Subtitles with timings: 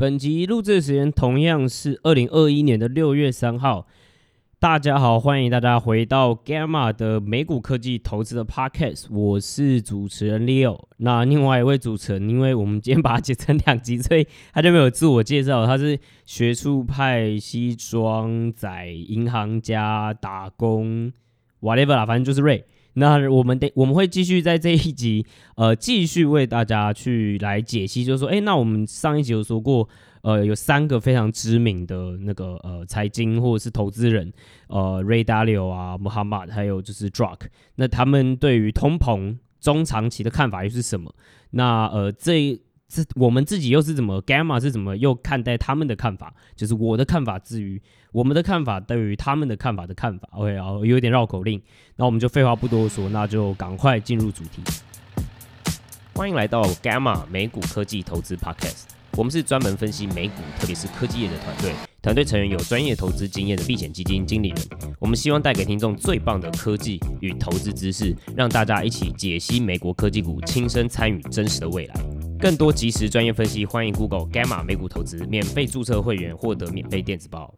[0.00, 3.86] 本集录制时间同样是二零二一年的六月三号。
[4.58, 10.86] 大家好，欢迎大家回到 Gamma 的美股科技投资的 Podcast，我是主持人 Leo。
[10.96, 15.66] 那另外一位主持人，因为我们今天把它剪成两集，所以他就没有自我介绍。
[15.66, 21.12] 他是学术派西装仔，银行家打工
[21.60, 22.62] ，whatever 啦，反正就是 Ray。
[22.94, 25.24] 那我们得我们会继续在这一集，
[25.56, 29.88] 呃，继续为大家去来解析，就是说，哎，那我们上一集有说过，
[30.22, 34.32] 呃，有三个非常知名的那个呃财经或者是投资人，
[34.68, 37.40] 呃，Ray Dalio 啊，Muhammad，还有就是 Druck，
[37.76, 41.14] 那他们对于通膨中长期的看法又是什么？
[41.50, 42.60] 那呃这。
[42.92, 46.34] 这我们自己又是怎么？Gamma 是怎么又看待他们的看法？
[46.56, 47.80] 就是我的看法之余
[48.12, 50.28] 我们的看法，对于他们的看法的看法。
[50.32, 51.60] OK，然后有点绕口令，
[51.96, 54.62] 那我们就废话不多说，那就赶快进入主题。
[56.14, 61.72] 欢迎来到 Gamma 美股科技投资 Podcast，我们是专门分析美股，特别是科技业的团队。
[62.02, 64.58] 团队成员有专业投资经验的避险基金经理人。
[64.98, 71.94] 我们希望带给听众最棒的科技与投资知识，让大家一起解析美国科技股，亲身参与真实的未来。
[72.40, 77.54] 更多及时专业分析，欢迎 Google Gamma 美股投资，免费注册会员，获得免费电子报。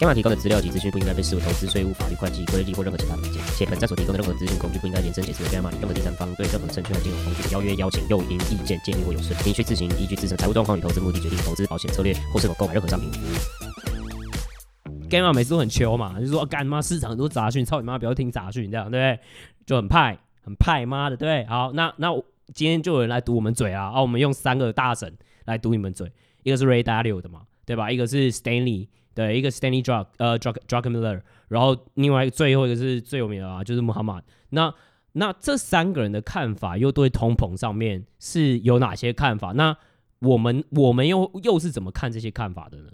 [0.00, 15.08] Gamma 提供的资料及资讯不应该被视为投资、税务、法律、会计、规例或任何其他意见，且本站所提供的任何资讯工具不应该延伸解释为 Gamma 任何第三方对任何证券和金融工具的邀约、邀请、诱因、意见、建议或有损，您需自行依据自身财务状况与投资目的决定投资保险策略或是否购买任何商品服务。
[15.08, 19.20] Gamma 每次都很秋嘛，就是说干妈市场很多杂讯，操你妈不要听杂讯，这样对不对？
[19.64, 21.46] 就很派，很派妈的，对不对？
[21.46, 22.24] 好，那那我。
[22.52, 23.84] 今天就有人来堵我们嘴啊！
[23.84, 27.90] 啊，我们用三个大神来堵你们嘴，一个是 Ray Dalio 的嘛，对吧？
[27.90, 34.22] 一个是 Stanley，对，一个 Stanley Druck，呃，Druck Druckenmiller，然后另外一个最后一个是最有名的啊，就是 Muhammad。
[34.50, 34.74] 那
[35.12, 39.52] 那这三个人的看法又对通膨上面是有哪些看法？
[39.52, 39.76] 那
[40.18, 42.90] 我们我们又又是怎么看这些看法的呢？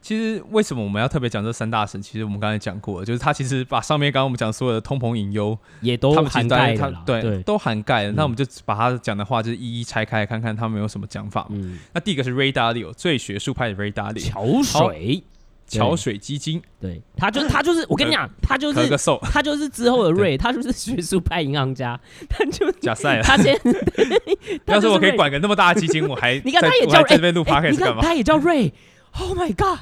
[0.00, 2.02] 其实为什么我们要特别讲这三大神？
[2.02, 8.10] 其实我们刚才讲过了，就是他其实把上面刚刚我们讲所有的通膨隐忧也都涵盖了，对，对都涵盖了。
[8.10, 11.46] 嗯、那我们就把他讲的话就是一一拆开，看看他们有什么讲法。
[11.50, 15.22] 嗯，那第一个是 Ray Dalio，最学术派的 Ray Dalio，桥水
[15.66, 18.88] 桥水基金，对，他就是他就是我跟你讲，他就是
[19.22, 23.22] 他就是之后的 Ray，他就是学术 派银行家，他就假赛了。
[23.22, 23.58] 他先，
[24.66, 29.78] 要是我可以管个那么大的基金，我还你看他也叫这边录 podcast 你看他也叫 Ray，Oh my God。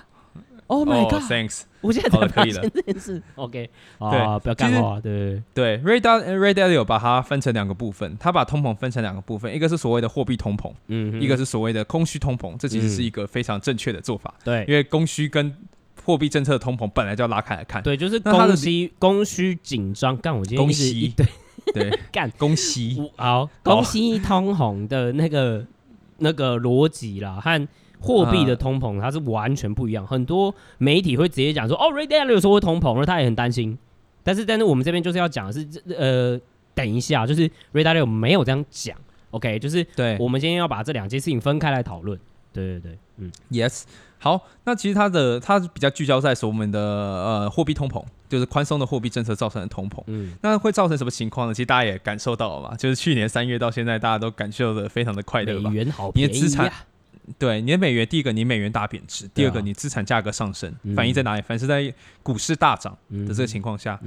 [0.71, 3.21] Oh my god！Thanks，我现在才发现这件事。
[3.35, 5.01] OK，啊，不要干话。
[5.01, 12.57] 对对，Ray Dalio，Ray Dalio 把它分成两个部分，他把通膨分成两个部分，一个是所谓的货币通膨，嗯，一个是所谓的供需通膨。
[12.57, 14.33] 这其实是一个非常正确的做法。
[14.45, 15.53] 对，因为供需跟
[16.05, 17.83] 货币政策的通膨本来就要拉开来看。
[17.83, 20.17] 对，就是供需供需紧张。
[20.19, 21.27] 干，我今天是一对
[21.75, 25.67] 对干供需 好，供需通膨的那个
[26.19, 27.69] 那个逻辑啦和。
[28.01, 33.79] 货币的通膨它是完全不一样，很多媒体会直接讲说，哦，Ray Dalio 有时候会通膨，而他也很担心。
[34.23, 35.67] 但是，但是我们这边就是要讲的是，
[35.97, 36.41] 呃，
[36.75, 38.97] 等一下，就是 Ray Dalio 没有这样讲
[39.31, 42.19] ，OK，就是对，我们今天要把这两件事情分开来讨论。
[42.53, 43.85] 对对对，嗯，Yes，
[44.19, 50.03] 好，那其实它的它比较聚焦在说我们的呃货币通膨，就是宽松的货币政策造成的通膨。
[50.07, 51.55] 嗯，那会造成什么情况呢？
[51.55, 55.71] 其实大家也感受到了嘛，就是去年三月到现在，大家都感受的非常的快乐吧。
[55.71, 56.35] 美元好便宜啊。
[56.35, 56.71] 你的资产
[57.39, 61.43] 对，你的美元，第一个你美元大贬值，第二个你资产价格上升，啊、反映在哪里？
[61.43, 61.93] 反映是在
[62.23, 64.01] 股市大涨的这个情况下，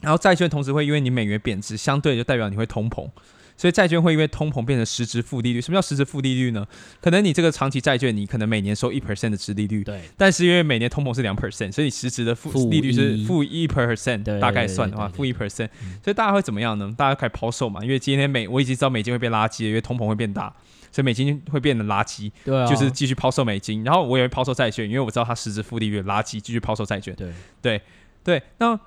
[0.00, 3.08] 然后债券同时会因为你美元贬值，相对就代表你会通膨，
[3.56, 5.60] 所以债券会因为通膨变成实质负利率。
[5.60, 6.66] 什么叫实质负利率呢？
[7.00, 15.68] 可能你这个长期债券你可能每年收一 percent 的值利率，对，但是因为每年通膨是两 percent，所以你实质的负利率是负一 percent，大概算的话负一 percent，
[16.02, 16.94] 所以大家会怎么样呢？
[16.96, 20.52] 大家开始抛售嘛，因为今天美我已经知道美金会变垃圾了，因为通膨会变大。
[20.92, 27.30] 所以美金会变得垃圾，对、啊，就是继续抛售美金，然后我也会抛售债券，因为我知道它实质负利率垃圾，继续抛售债券，对，
[27.60, 27.82] 对，
[28.24, 28.42] 对。
[28.56, 28.80] 那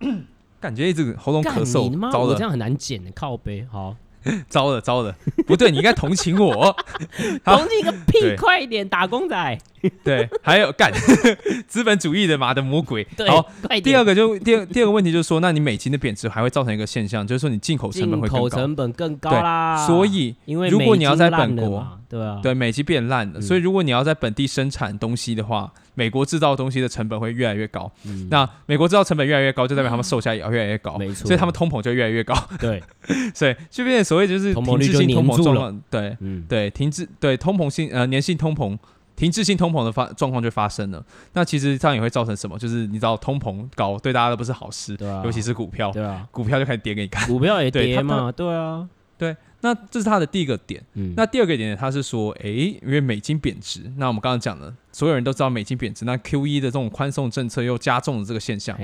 [0.58, 3.94] 感觉一直喉咙咳嗽，糟了，这样很难剪的，靠背，好。
[4.48, 5.14] 糟了糟了，
[5.46, 6.74] 不对，你应该同情我，
[7.44, 8.36] 同情个屁！
[8.36, 9.58] 快一点，打工仔。
[10.04, 10.92] 对，还有干
[11.66, 13.04] 资本主义的妈的魔鬼。
[13.26, 13.44] 好，
[13.82, 19.84] 第二个就第二第二个问题就是说，那你美金的贬值还会造成一个现象，就是说你进口成本会更高，成本更高啦。
[19.86, 25.72] 所以，因为如果你要在本国，对啊，对美金变烂了，所以如果你要在本地生产东西的话。
[25.94, 32.34] 美国制造东西的成本会越来越高，嗯、那美国制造成本越来越高，就代表他们售价也要越来越高，没错，所以他们通膨就越来越高。
[32.58, 32.82] 对，
[33.34, 38.78] 所以这边所谓就是停滞性通膨状况，对，嗯、对，停滞对通膨性呃粘性通膨
[39.14, 41.04] 停滞性通膨的发状况就发生了。
[41.34, 42.58] 那其实这样也会造成什么？
[42.58, 48.88] 就是你知道通膨高对大家都不是好事，对啊，尤其是股票，对啊，股票就开始跌给你看，股票也 跌嘛，对啊。
[49.22, 50.82] 对，那这是他的第一个点。
[50.94, 58.76] 嗯，那第二个点，他是说，哎，因为美金贬值，那我们刚刚讲了，所有人都知道美金贬值，那 QE 的这种宽松政策又加重了这个现象，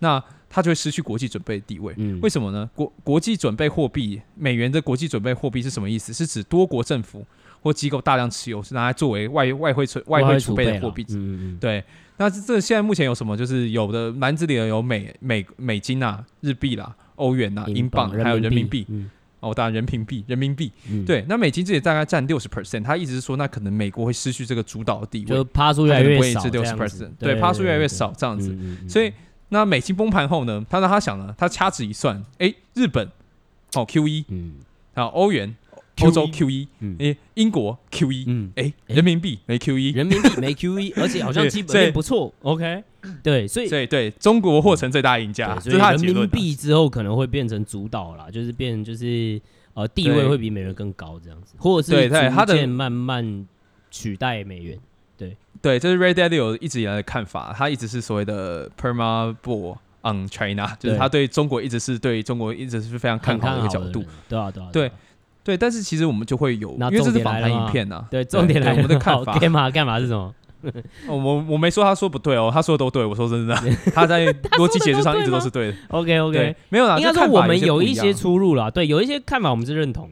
[0.00, 1.94] 那它就会失去国际准备的地位。
[1.96, 2.68] 嗯，为什么呢？
[2.74, 6.12] 国国际准备货币，美元的国际准备货币是什么意思？
[6.12, 7.24] 是指多国政府
[7.62, 11.02] 或机构大量持有，是拿来作为外外汇存外汇储备的货币。
[11.08, 11.82] 嗯嗯，对。
[12.18, 13.34] 那这现在目前有什么？
[13.34, 18.84] 就是有的篮子里有美美美金啊、日币啦、欧元呐、英镑，还有人民币。
[18.90, 19.08] 嗯。
[19.40, 20.70] 哦，当然人民币，人民币。
[20.90, 21.04] 嗯。
[21.04, 27.10] 对，那美金这里大概占六十 percent，他一直是说，那可能美国会失去这个主导的地位，就趴数越来越少，六十 percent。
[27.18, 28.56] 对，趴数越来越少这样子。
[28.88, 29.12] 所以，
[29.50, 30.64] 那美金崩盘后呢？
[30.68, 33.10] 他让他想了，他掐指一算，哎，日本，
[33.74, 34.54] 哦 Q 一嗯，
[34.94, 35.54] 还有欧元。
[36.00, 36.66] 欧洲 QE，
[36.98, 42.82] 哎，英国 QE，嗯，哎，人民币没 QE，人民币没 QE， 而且好像基本面不错，OK，
[43.22, 49.40] 对，所以对对，中国获成最大赢家，所以人民币之后可能会变成主导啦，就是变就是
[49.74, 53.46] 呃地位会比美元更高这样子，或者是逐渐慢慢
[53.90, 54.78] 取代美元，
[55.16, 55.36] 对。
[55.60, 64.70] 对，这是 Ray Dalio 一直以来的看法，他一直是所谓的 Perma Bull on China，就是他对中国一直是对中国一直是非常看好的一个角度，对啊对啊。
[64.72, 64.88] 对。
[65.48, 68.04] 对，但是其实我们就会有，因为这是访谈影片呐。
[68.10, 69.38] 对，重点来，我们的看法。
[69.38, 70.34] 干嘛干嘛是什么？
[71.08, 73.02] 我我没说他说不对哦，他说的都对。
[73.02, 73.56] 我说真的，
[73.94, 74.26] 他在
[74.58, 75.76] 逻辑解释上一直都是对的。
[75.88, 78.70] OK OK，没有啦，应该说我们有一些出入啦。
[78.70, 80.10] 对，有一些看法我们是认同，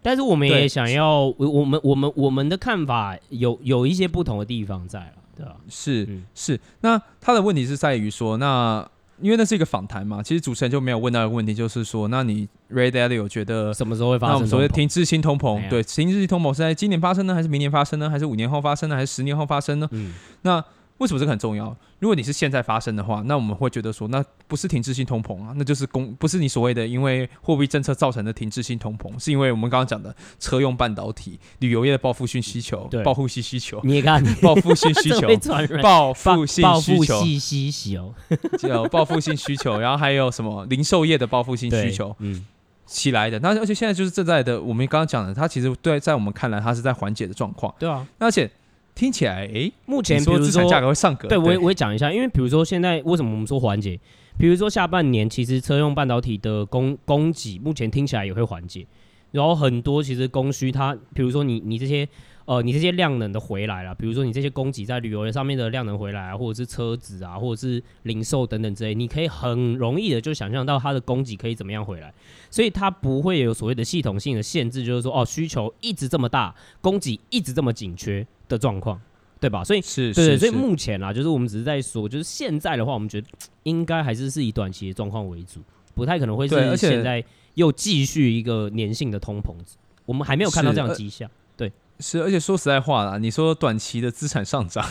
[0.00, 5.56] 但是我们也想要，我们我们我们的看法有有一些不同的地方在了，对吧？
[5.68, 8.88] 是是，那他的问题是在于说那。
[9.20, 14.32] 因为那是一个访谈嘛，其实主持人就没有问到一个问题，就是说，那你 Ray Dalio 觉得什么时候会发生？
[14.32, 19.88] 那我们所谓停滞性通膨，对，停滞性通膨是在今年发生呢，还是明年发生呢，还是五年后发生呢，还是十年后发生呢？
[19.92, 20.12] 嗯，
[20.42, 20.64] 那。
[20.98, 21.76] 为什么这个很重要？
[22.00, 33.80] 如果你是现在发生的话，那我们会觉得说，那不是停滞性通膨啊，那就是供，不是你所谓的因为货币政策造成的停滞性通膨，是因为我们刚刚讲的车用半导体、旅游业的报复性需求、报复性需求。
[33.84, 35.28] 你看， 报复性需求，
[35.80, 38.14] 报复性需求，需求，
[38.58, 42.44] 叫报复性需求， 然后还有什么零售业的报复性需求，嗯，
[42.86, 43.38] 起来的。
[43.38, 47.72] 那而且现在就是正在的，我们刚刚讲的，它其实对在我们看来，它是在缓解的状况。
[47.78, 48.50] 对啊，而且。
[48.98, 53.96] 听起来，诶，目前比如说资产价格会上格，对，我也我也讲一下，因为比如说现在为什么我们说缓解？
[54.36, 58.84] 比如说下半年其实车用半导体的供供给目前听起来也会缓解，
[59.30, 62.08] 然后很多其实供需它，比如说你你这些
[62.48, 72.12] 呃你这些量能的回来了，比如说你这些供给在旅游业上面的量能回来啊，或者是车子啊，或者是零售等等之类，你可以很容易的就想象到它的供给可以怎么样回来，
[72.50, 78.26] 所以它不会有所谓的系统性的限制，就是说哦需求一直这么大，供给一直这么紧缺。
[78.48, 78.98] 的状况，
[79.38, 79.62] 对吧？
[79.62, 83.26] 所以是，对，所以目前啊，就是我们只是在说，就是现在的话，我们觉得
[83.64, 85.60] 应该还是是以短期的状况为主，
[85.94, 87.22] 不太可能会是现在
[87.56, 89.52] 又继续一个粘性的通膨，
[90.06, 91.30] 我们还没有看到这样的迹象。
[91.58, 94.84] 对，是，而且说实在话啦，你说短期的资产上涨，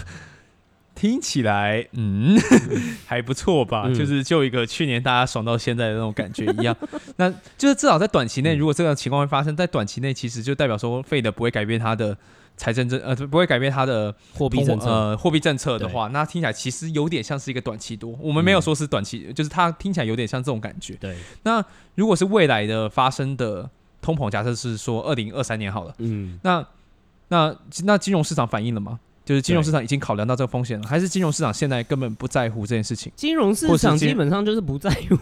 [0.95, 2.37] 听起来嗯
[3.05, 3.83] 还不错吧？
[3.85, 6.75] 嗯、就是就一个去年大家爽到现在的那种感觉一样，
[7.17, 12.17] 那就是至少在短期内，如果这个情况会发生在短期内，其实就代表说费德不会改变它的。
[12.59, 18.17] 财政政呃不会改变它的货币政策呃货币政策的话，那听起来其实有点像是一个短期多。
[18.19, 20.95] 我们没有说是短期，嗯、就是它听起来有点像这种感觉。
[20.95, 21.15] 对。
[21.43, 21.63] 那
[21.93, 23.69] 如果是未来的发生的
[24.01, 26.65] 通膨，假设是说二零二三年好了，嗯，那
[27.29, 28.99] 那那金融市场反应了吗？
[29.25, 33.11] 就是金融市场已经考量到这个风险了，还是金融市场现在根本不在乎这件事情？
[33.13, 35.17] 金融市场基本上就是不在乎。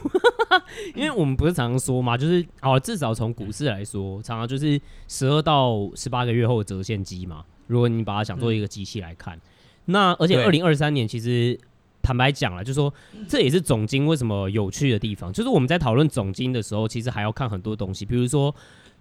[0.94, 7.44] 因为我们不是常常说嘛，就是哦，至少从股市来说，常常就是十二到十八个月后的折现机嘛。
[7.66, 9.42] 如果你把它想做一个机器来看，嗯、
[9.86, 11.60] 那而且二零二三年其实
[12.04, 12.94] 坦白讲了，就是说
[13.28, 18.54] 这也是总经为什么有趣的地方，就是我们在讨论总经的时候，其实还要看很多东西，比如说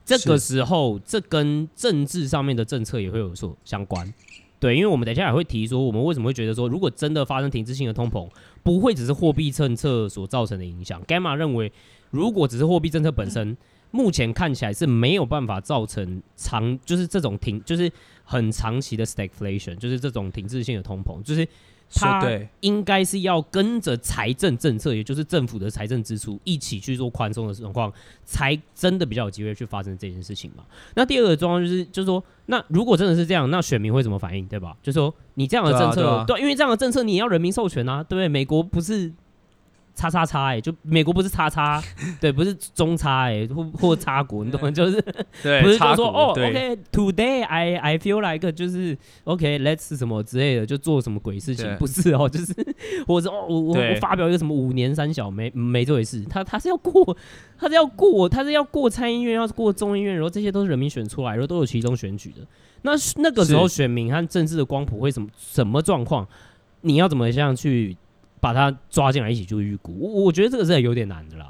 [0.05, 4.13] 这个时候这跟政治上面的政策也会有所相关。
[4.61, 8.29] 对，因为我们等一下也会提说，我们为什么会觉得说，如果真的发生停滞性的通膨，
[8.63, 11.03] 不会只是货币政策所造成的影响。
[11.05, 11.73] Gamma 认为，
[12.11, 13.57] 如果只是货币政策本身，
[13.91, 17.91] 目前看起来是没有办法造成长，就是这种停，就是
[18.25, 21.47] 很长期的 stagflation，就是这种停滞性的通膨，就是。
[21.95, 22.23] 它
[22.61, 27.93] 应该是要跟着财政政策，也就是政府的财政支出一起去做宽松的状况，
[28.25, 30.65] 才真的比较有机会去发生这件事情嘛。
[30.95, 34.77] 那第二个状况就是，就是说，那如果真的是这样，那选民会怎么反应，对吧？
[34.83, 38.29] 就是说，你这样的政策，对，因为这样的政策你也要人民授权啊，对不对？
[38.29, 39.13] 美国不是
[39.95, 41.83] 叉叉叉哎，就美国不是叉叉，
[42.21, 44.71] 对，不是中叉哎，或或叉国，你懂吗？
[44.71, 45.01] 就是
[45.43, 52.53] 对，不是就说哦，OK，Today I I feel like 就是 OK，Let's 什么之类的，就做什么鬼事情，不是哦， 就是
[53.07, 57.17] 或者哦，我我我发表一个什么五年三小，没没这回事，他他是要过，
[57.57, 62.45] 他是要过，他是要过参议院，要过众议院，然后这些都是人民选出来，然后都有其中选举的，
[62.83, 66.27] 那那个时候选民和政治的光谱会什么什么状况？
[66.87, 67.97] 你要怎么样去
[68.45, 69.97] 把他抓进来一起去预估？
[69.99, 71.47] 我我觉得这个真的有点难的啦，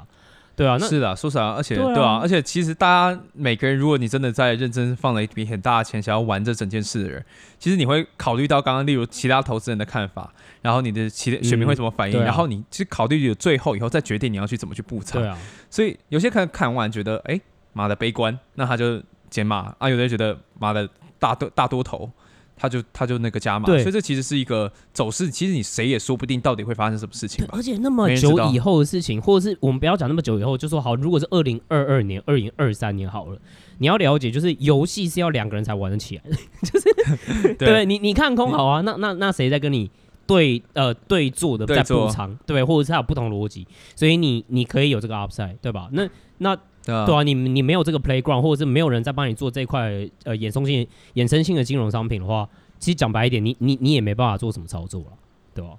[0.55, 7.25] 对啊，那是的，说实话，而且对啊，对啊，而且其实大家每个人，如果你真的在认真放了一笔很大的钱，想要玩这整件事的人，
[7.59, 15.21] 其实你会考虑到刚刚例如其他投资人的看法，然后你的其他选民会怎么反应，嗯啊、然后你去考虑有最后以后再决定你要去怎么去布场。
[15.21, 15.37] 对啊，
[15.69, 17.37] 所以有些看看完觉得哎
[17.73, 20.87] 妈的悲观，那他就减码啊；有的人觉得妈的
[21.19, 22.09] 大多大多头。
[22.57, 25.29] 他就他就那个加码，所以这其实是一个走势。
[25.29, 27.45] 其实你谁也说不定到底会发生什么事情。
[27.49, 33.37] 而且那么久以后的事情，或者是我们不要讲那么久以后，就说好，如果是二零二二年、二零二三年好了，
[33.79, 39.91] 你要了解，就是游戏是要两个人才玩得起来的， 就是对，对你你看空好啊，那那那谁在跟你
[40.25, 45.89] 对呃对坐的在补仓，对，或者是他有不同逻辑，所以你你可以有这个 upside，对吧？
[45.91, 46.07] 那
[46.37, 46.57] 那。
[46.85, 49.89] 对啊，对啊，你你没有这个 playground，或者是没有人在帮你做这块
[50.23, 52.47] 呃衍生性衍生性的金融商品的话，
[52.79, 55.07] 其实讲白一点，你你你也没办法做什么操作了，
[55.53, 55.71] 对吧？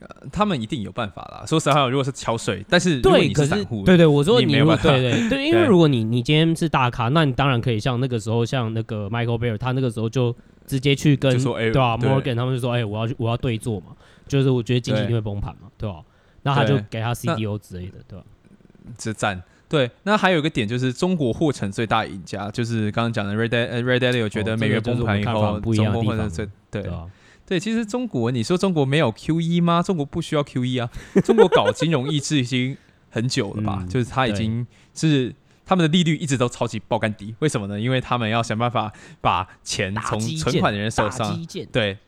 [0.00, 1.44] 呃，他们一定有办法啦。
[1.44, 10.34] 说实话，如果是桥水，但是对，可是对对，我说你如果对对对， 因为如果你你今天是大咖，那你当然可以像那个时候，像那个 Michael Bear，他那个时候就
[10.66, 13.88] 直接去跟对吧、啊、Morgan 他们就说，哎，我要我要对坐嘛，
[14.28, 16.02] 就是我觉得经济一定会崩盘嘛，对吧、啊？
[16.42, 18.94] 那他就给他 CDO 之类的，对吧、啊？
[18.96, 19.42] 这赞。
[19.68, 26.92] 对，那还有一个点就是中国或成最大赢家，就是刚刚讲的 Ray Dalio Ray Dalio 有觉得美元崩盘以后，中国或者最对对，
[27.46, 29.82] 对，其实中国你说中国没有 QE 吗？
[29.82, 30.90] 中国不需要 QE 啊，
[31.22, 32.76] 中国搞金融抑制已经
[33.10, 33.78] 很久了吧？
[33.82, 35.34] 嗯、就是他已经是
[35.66, 37.78] 他们的利率一直都超级爆干低，为什么呢？
[37.78, 41.38] 因为他们要想办法把钱从存款的人手上，
[41.70, 41.98] 对。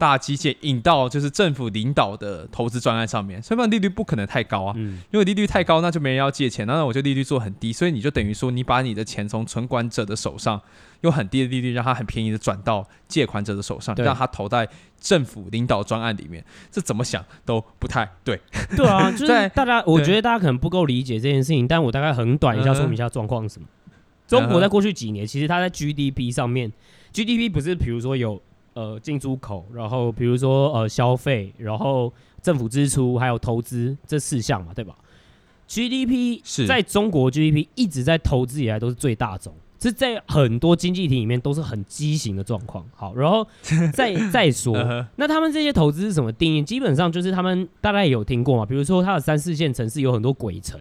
[0.00, 10.58] 大基建引到就是政府领导的投资专案上面，所以利率不可能太高啊，嗯、因为利率太高，那就没人要借钱，那我就利率做很低，所以你就等于说你把你的钱从存款者的手上
[11.02, 14.66] 用很低的利率让他很便宜的转到借款者的手上，让他投在
[14.98, 18.40] 政府领导专案里面，这怎么想都不太对。
[18.74, 23.66] 对啊， 就是大家，我觉得大家可能不够理解这件事情，但我大概很短一下说明一下状况是什么。
[23.84, 23.92] 嗯、
[24.26, 26.72] 中国在过去几年，其实它在 GDP 上面
[27.12, 28.40] ，GDP 不是比如说有。
[28.72, 34.96] 呃，进出口，然后比如说呃消费，然后政府支出，还有投资这四项嘛，对吧
[35.68, 42.84] ？GDP 是在中国 GDP 一直在投资以来都是最大宗，是在很多经济体里面都是很畸形的状况。
[42.94, 43.46] 好，然后
[43.92, 44.76] 再再说，
[45.16, 46.62] 那他们这些投资是什么定义？
[46.62, 50.80] 基本上就是他们大家也有听过嘛，比如说它的三四线城市有很多鬼城。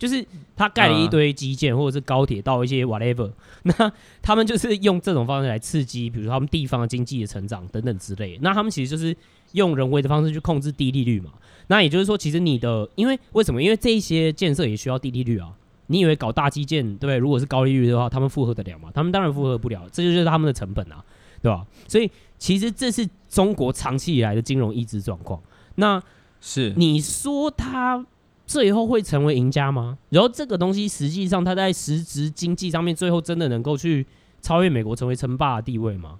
[0.00, 0.26] 就是
[0.56, 3.30] 他盖了一堆基建，或者是高铁到一些 whatever，
[3.64, 3.92] 那
[4.22, 8.38] 他们就是用这种方式来刺激，比如说他们地方的经济的成长等等之类。
[8.40, 9.14] 那他们其实就是
[9.52, 11.32] 用人为的方式去控制低利率嘛。
[11.66, 13.62] 那也就是说，其实你的因为为什么？
[13.62, 15.52] 因为这一些建设也需要低利率啊。
[15.88, 17.18] 你以为搞大基建对不对？
[17.18, 18.90] 如果是高利率的话，他们负荷得了吗？
[18.94, 21.04] 他们当然负荷不了，这就是他们的成本啊，
[21.42, 21.66] 对吧？
[21.86, 25.42] 所以其实这是中国长期以来的金融抑制状况。
[25.74, 26.02] 那
[26.40, 28.06] 是你说他。
[28.50, 29.96] 最后会成为赢家吗？
[30.08, 34.04] 然后这个东西实际上，它在实质经济上面，最后真的能够去
[34.42, 36.18] 超越美国，成为称霸的地位吗？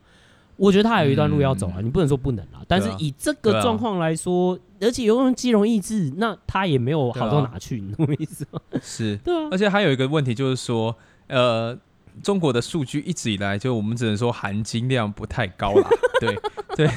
[0.54, 1.78] 我觉得它还有一段路要走啊！
[1.78, 8.60] 嗯、你不能说不能啊，但是以这个状况来说，啊、而且又用金融意志，那它也没有好到哪去，你懂我意思吗？
[8.80, 9.48] 是， 对啊。
[9.50, 10.94] 而且还有一个问题就是说，
[11.26, 11.76] 呃，
[12.22, 15.88] 中国的数据一直以来就我们只能说含金量不太高啦。
[16.20, 16.38] 对
[16.76, 16.88] 对，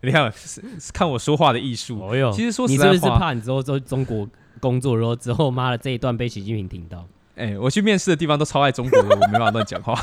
[0.00, 0.32] 你看，
[0.94, 2.00] 看我说话的艺术。
[2.32, 4.26] 其实说实在话，你是不是怕你之后在中国？
[4.58, 7.06] 工作，然后之后，妈的这一段被习近平听到。
[7.36, 9.94] 哎、欸，我去面试的地方都超爱中国的，我没办法 乱讲话。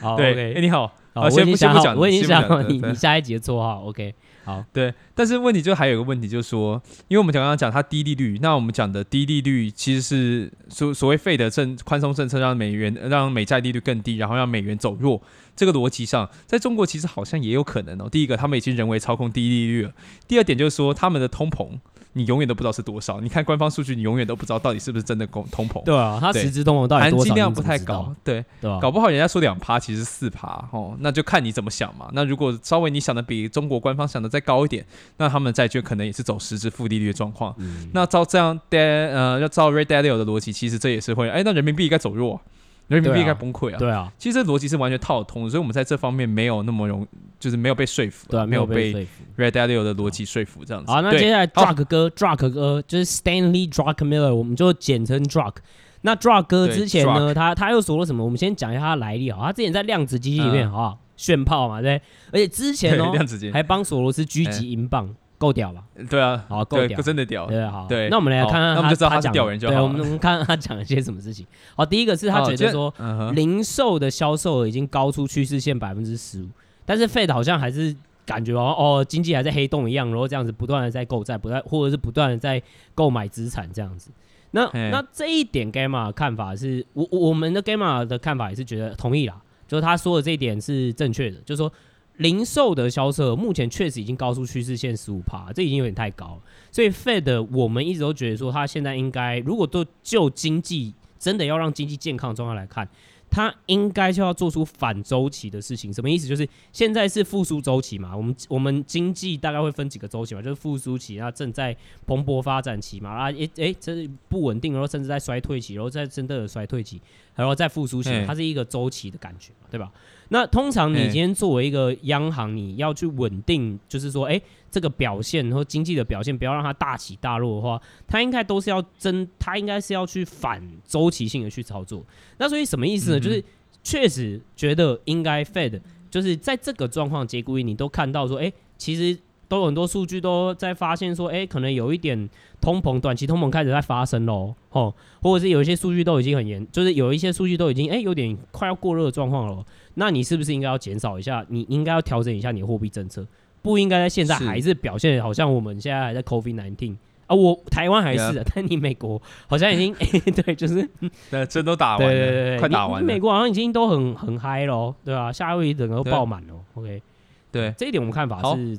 [0.00, 3.82] 好，对，哎 okay 欸，你好，好，我已经想讲，我已经想好你你下一集的绰号。
[3.84, 15.20] OK，好，对，但是问题就还有一个问题，就是说，因为我们刚刚讲它低利率，那我们讲的低利率其实是所所谓费的政宽松政策，让美元让美债利率更低，然后让美元走弱。
[15.56, 18.08] 这个逻辑上，在中国其实好像也有可能哦。
[18.10, 19.90] 第一个，他们已经人为操控低利率了；
[20.26, 21.78] 第二点就是说，他们的通膨。
[22.14, 25.82] 你永远都不知道是多少，你看官方数据，你永远都不知道到底是不是真的通通膨。
[25.84, 27.24] 对啊，它实质通膨到底多少？
[27.24, 28.44] 含金量不太高，对？
[28.80, 32.08] 搞不好人家说两趴，其实四趴哦，那就看你怎么想嘛。
[32.12, 34.86] 那如果稍微你想的比中国官方想的再高一点，
[35.18, 37.54] 那他们债券可能也是走实质负利率的状况。
[37.58, 42.40] 嗯、那照这样，呃，要照 Ray Dalio 的逻辑，其实这也是会，哎，那人民币应该走弱。
[42.88, 43.78] 人民币应该崩溃啊。
[43.78, 47.06] 对啊，其实这逻辑是完全套通的，所以我们在这方面没有那么容，
[47.40, 48.92] 就是没有被说服，对、啊，没有被
[49.36, 50.90] Red Dalio 的逻辑说服这样子。
[50.90, 55.56] 好，那接下来 Drake 哥，Drake 哥就是 Stanley Druckenmiller，我们就简称 Drake。
[56.02, 58.22] 那 Drake 哥之前呢，他他又说了什么？
[58.22, 59.38] 我们先讲一下他的来历啊。
[59.40, 60.98] 他之前在量子基金里面，好不好？
[61.16, 61.94] 炫炮嘛，对。
[62.30, 63.12] 而且之前哦，
[63.52, 65.14] 还帮索罗斯狙击英镑。
[65.36, 65.84] 够屌吧？
[66.08, 67.46] 对啊，好，够屌，真的屌。
[67.46, 68.08] 对，好，对。
[68.08, 69.74] 那我们来看看他，那我们就知道他是屌人就好。
[69.74, 71.44] 对，我们我们看看他讲了些什么事情。
[71.76, 72.94] 好，第一个是他觉得说，
[73.34, 76.48] 零售的销售额已经高出趋势线百分之十五，
[76.86, 82.62] 但是 Fed 好像还是感觉哦，哦，经济还在黑洞一样，然后这样子不断的在购债，不断或者是不断的在
[82.94, 84.10] 购买资产这样子。
[84.52, 91.70] 那那这一点 Gamma 看法是我我们的 Gamma 的看法也是觉得同意啦，就是他说的这一点是正确的，就是说。
[92.18, 96.38] 零售的销售目前确实已经高出趋势线十五趴，这已经有点太高了。
[96.70, 102.88] 所以 Fed 我们一直都觉得说，它现在应该如果都就经济真的要让经济健康状态来看，
[103.34, 105.92] 它应该就要做出反周期的事情。
[105.92, 106.28] 什么意思？
[106.28, 111.76] 就是现在是复苏周期嘛，我们我们经济大概会分几个周期嘛，就是复苏期，然后正在
[112.06, 117.00] 蓬勃发展期嘛，啊，诶诶，这是不稳定，然后甚至在衰退期，然后在真正的衰退期，
[117.34, 119.90] 然后再复苏期，它是一个周期的感觉嘛，对吧？
[120.28, 124.42] 那通常你今天作为一个央行，你要去稳定，就是说，哎、欸，
[124.74, 132.04] 这个表现和经济的表现，不要让它大起大落的话，它应该都是要真，它应该是要去反周期性的去操作。
[132.38, 133.18] 那所以什么意思呢？
[133.18, 133.44] 嗯、就是
[133.84, 139.20] 确实觉得应该 Fed，就是在这个状况节骨眼，你都看到说，哎、欸，其实。
[139.46, 142.28] 都有很多数据都在发现说，哎、欸，可能有一点
[142.62, 149.64] 通膨，短期通膨开始在发生喽，吼，或者是有一些数据都已经很严，就是有一些数据都已经，哎、欸，有点快要过热的状况了。
[149.94, 151.44] 那你是不是应该要减少一下？
[151.50, 153.24] 你应该要调整一下你的货币政策，
[153.64, 156.94] 不应该在现在还是表现好像我们现在还在 COVID-19
[157.26, 160.86] 啊，我台湾还是，但你美国好像已经， 欸、对，就是，
[161.30, 163.06] 对，针都打完了，对对对对，快打完了。
[163.06, 165.32] 美国好像已经都很很嗨喽，对吧、啊？
[165.32, 167.02] 夏威夷整个都爆满了，OK，
[167.50, 168.78] 对，这一点我们看法是。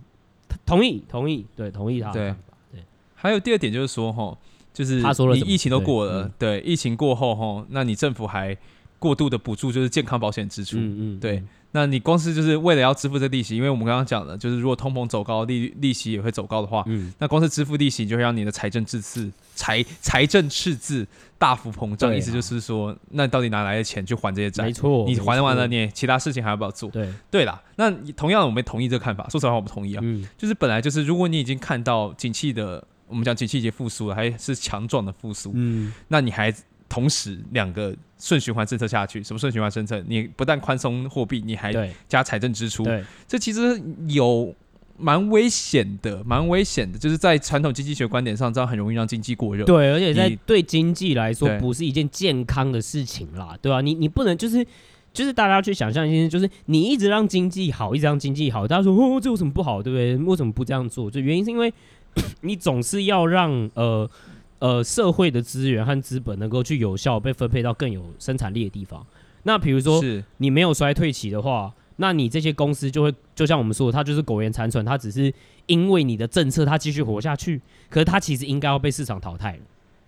[0.65, 2.41] 同意，同意，对，同意他的看法。
[2.71, 4.35] 对，对，还有第二点就是说，哈，
[4.73, 5.01] 就是
[5.33, 8.55] 你疫情都过了，对，疫情过后，哈，那你政府还
[8.97, 11.43] 过度的补助，就是健康保险支出，嗯嗯，对，
[11.75, 21.05] 那你公司就是为了要支付这利息，因为我们刚刚讲的，就是如果通膨走高，利利息也会走高的话，嗯，那公司支付利息就会让你的财政赤字财财政赤字
[21.37, 24.63] 大幅膨胀，意思就是说，那到底哪来的钱去还这些债？
[24.63, 26.89] 没错，你还完了，你其他事情还要不要做？
[26.91, 36.55] 对，对啦，那同样我们同意这个看法，说实话我不同意啊，嗯，就是本来就是如果你已经看到景气的，我们讲景气已经复苏了，还是强壮的复苏，嗯，那你还。
[36.87, 40.01] 同时，两个顺循环政策下去，什么顺循环政策？
[40.07, 41.73] 你不但宽松货币，你还
[42.07, 42.85] 加财政支出，
[43.27, 44.53] 这其实有
[44.97, 46.97] 蛮危险的，蛮危险的。
[46.97, 49.65] 就是在传统经济学观点上，这样很容易让经济过热。
[49.65, 53.81] 对，而且在对经济来说，不是一件健康的事情啦，对吧、啊？
[53.81, 54.65] 你你不能就是
[55.11, 60.15] 就是大家去想象一下，就是你一直让经济好，一直让经济好，大家说哦，这有什么不好，对不对？
[60.17, 61.09] 为什么不这样做？
[61.09, 61.73] 就原因是因为
[62.41, 64.09] 你总是要让呃。
[64.59, 69.05] 呃，社会的资源和资本能够去有效被分配到更有生产力的地方。
[69.43, 70.01] 那比如说，
[70.37, 75.31] 你没有衰退期的话，那你这些公司就会，就像我们说的，它就是苟延残喘，它只是
[75.67, 79.59] 因为你的政策它继续活下去，可是它其实应该要被市场淘汰了。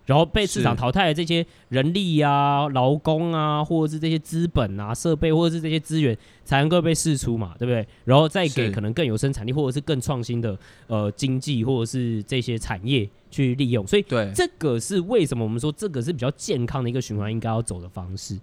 [0.08, 6.16] 然后被市场淘汰的这些人力啊、劳工啊，或者是这些资本啊、设备，或者是这些资源，
[6.46, 7.86] 才能够被释出嘛，对不对？
[8.06, 13.86] 然后再给可能更有生产力，或者是更创新的呃经济，或者是这些产业去利用。
[13.86, 18.34] 所以，对这个是为什么我们说这个是比较健康的一个循环应该要走的方式。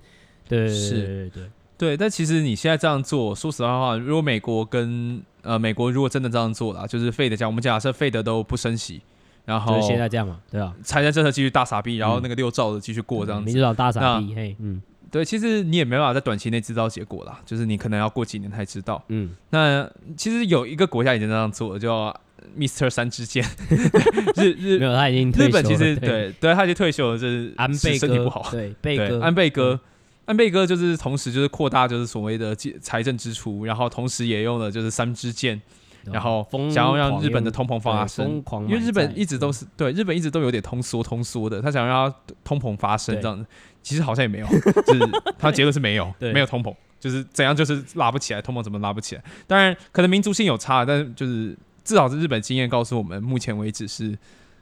[0.47, 1.49] 对，是，对，对，对，
[1.79, 1.97] 对。
[1.97, 9.01] 但其实你现在这样做，说实话的话，如果美国跟呃美国如果真的这样做了，就是费德讲，我们假设 Fed 都不升息。
[9.45, 14.81] 然后现在这样嘛，对啊，财政政策继续大傻逼，然后那个六兆的继续过这样子，你知道大傻逼，嘿，嗯，
[15.11, 22.11] 对，其实你也没办法在短期内知道结果啦，就是你可能要过几年才知道，嗯，那其实有一个国家已经这样做了，叫
[22.57, 22.89] Mr.
[22.89, 23.45] 三支箭，
[24.35, 26.33] 日日没有他已经日本其实对。
[26.39, 29.79] 对，他已经退休了，就是安倍身体不好，对，贝哥，安倍哥，
[30.25, 35.61] 安倍哥就是同时就是扩大就是所谓的财政支出，然后同时也用了就是三支箭。
[36.11, 42.13] 然后想要让日本的通膨发生，因为日本一直都是对日本一直都有点通缩通缩的，他想要让
[42.43, 43.45] 通膨发生这样子，
[43.81, 44.47] 其实好像也没有，
[44.85, 44.99] 就是
[45.37, 49.23] 他结论是没有， 没有通膨，就是怎样就是拉不起来，通膨怎么拉不起来？
[49.47, 54.17] 当然可能民族性有差，但是就是至少是日本经验告诉我们，目前为止是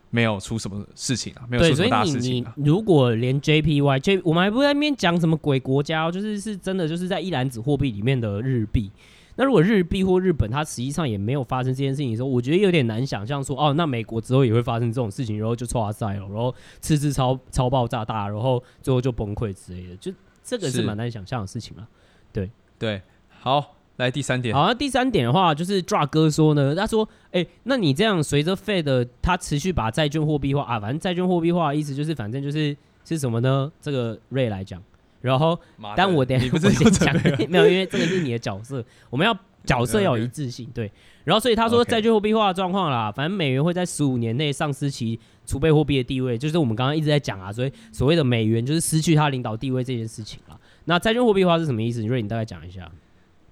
[0.09, 2.45] 没有出什么事情啊，没有出什么大事情。
[2.55, 8.91] 如果连 JPY、J，我们还不在那边讲什么鬼国家，就是是真的就是在一篮子货币里面的日币。
[9.35, 20.11] 那如果日币或日本，它实际上也没有发生这件事情的时候，我觉得有点难想象说，哦，那美国之后也会发生这种事情，然后就挫赛了，然后赤字超超爆炸大，然后最后就崩溃之类的，就
[20.43, 21.87] 这个是蛮难想象的事情了。
[22.31, 23.01] 对对，
[23.39, 24.53] 好，来第三点。
[24.53, 33.71] 好，那第三点的话，就是 Drug 哥说呢，他说，哎、欸，那你这样随着 Fed 他持续把债券货币化啊，反正债券货币化的意思就是，反正就是是什么呢？
[33.81, 34.81] 这个 Ray 来讲，
[35.23, 35.59] 然后，
[35.97, 37.15] 但我等下我先讲，
[37.49, 39.35] 没有，因为这个是你的角色，我们要。
[39.65, 40.91] 角色要有一致性，对。
[41.23, 50.59] 然后，所以他说债券货币化的状况啦，反正美元会在十五年内丧失其储备货币的地位，就是我们刚刚一直在讲啊，所以所谓的美元就是失去它领导地位这件事情了。
[50.83, 52.01] 那债券货币化是什么意思？
[52.01, 52.91] 你瑞，你大概讲一下。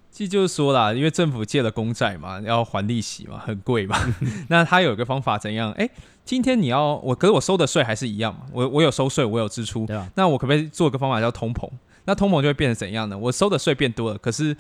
[0.10, 3.98] 其实就是说啦，因为政府借了公债嘛，要还利息嘛，很贵嘛。
[4.50, 5.72] 那他有一个方法怎样？
[5.80, 5.90] 哎，
[6.26, 8.42] 今天你要我，可是我收的税还是一样嘛。
[8.52, 9.88] 我我有收税，我有支出？
[10.16, 11.70] 那我可不可以做一个方法叫通膨？
[12.06, 13.18] 那通膨就会变成怎样呢？
[13.18, 14.56] 我收的税变多了，可是。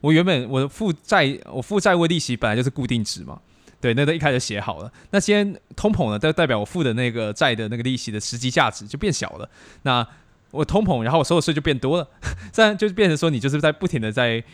[0.00, 3.40] 我原本我负债我负债务利息本来就是固定值嘛，
[3.80, 4.92] 对，那都一开始写好了。
[5.12, 9.48] 那今天通膨呢，代代表我付的那个债的那个利息的实际价值就变小了。
[9.80, 10.06] 那
[10.50, 12.06] 我通膨，然后我收的税就变多了，
[12.52, 14.44] 这样就变成说你就是在不停的在，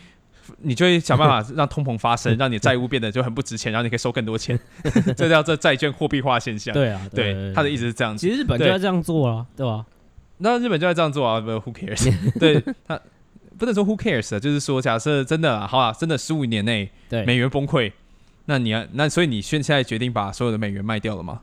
[0.59, 4.59] 你就会想办法让通膨发生， 让你债务变得就很不值钱，然后你可以收更多钱，
[5.15, 6.73] 这叫这债券货币化现象。
[6.73, 8.25] 对啊，对，对，他的意思是这样子。
[8.27, 9.85] 其实日本就要这样做啊，对吧？
[10.37, 12.13] 那日本就要这样做啊，Who cares？
[12.39, 12.99] 对他。
[13.57, 16.89] 不能说 who cares，就是说，假设真的好啊，真的十五年内
[17.27, 17.91] 美元崩溃，
[18.45, 21.41] 那你要那所以你现现在决定把所有的美元卖掉了吗？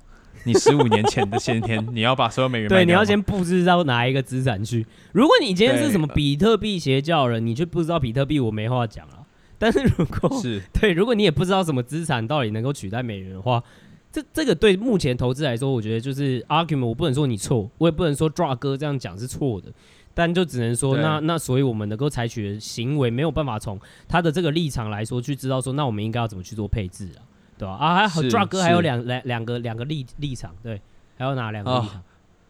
[0.49, 4.87] 你十五年前的先天你要把所有美元对，你要先布置到哪一个资产去。
[5.13, 9.27] 如果你今天是什么比特币邪教人，你就不知道比特币，我没话讲了。
[9.59, 13.63] 但是如果是对，如果你也不知道什么资产到底能够取代美元的话，
[14.11, 19.71] 这这个对目前投资来说，我觉得就是 argument，我不能说你错，我也不能说 Drug 哥这样讲是错的。
[20.15, 27.23] 但就只能说，那那所以我们能够采取的行为没有办法从他的这个立场来说去知道说，那我们应该要怎么去做配置啊？
[27.59, 27.75] 对吧？
[27.75, 30.81] 啊，还有 Drug 哥还有两两两个两个立立场，对，
[31.19, 31.97] 还有哪两个立场？
[31.97, 32.03] 哦、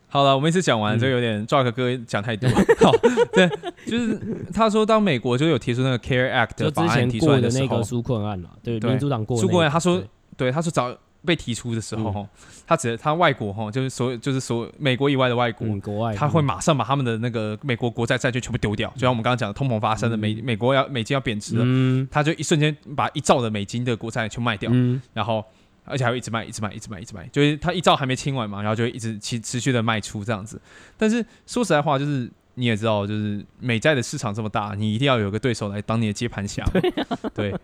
[0.09, 2.49] 好了，我们一次讲完，就有点 Drug 哥讲太多。
[2.81, 2.93] 好，
[3.33, 3.49] 对，
[3.87, 4.21] 就是
[4.53, 10.03] 他说当美国就有提出那个 Care Act 的法案提出来的时候，那个纾困案了，对，民主党过的纾困案，他说，
[10.37, 10.95] 对，他说早。
[11.25, 12.29] 被提出的时候，嗯、
[12.67, 25.45] 他只他外国哈，就是所有就是所有美国以外的外国，嗯、国外他会马上把他们的那个美国国债债券全部丢掉，嗯、就像我们刚刚讲的通膨发生的美、嗯、美国要美金要贬值了，嗯、他就一瞬间把一兆的美金的国债全卖掉，嗯、然后
[25.85, 30.61] 而且还会一直卖，一直卖，一直卖，一直卖，就是他一兆还没清完嘛，然后就会一直持持续的卖出这样子。
[30.97, 37.55] 但是说实在话，就是你也知道，就是美债的市场这么大，你一定要有个对手来当你的接盘侠，对，啊、对，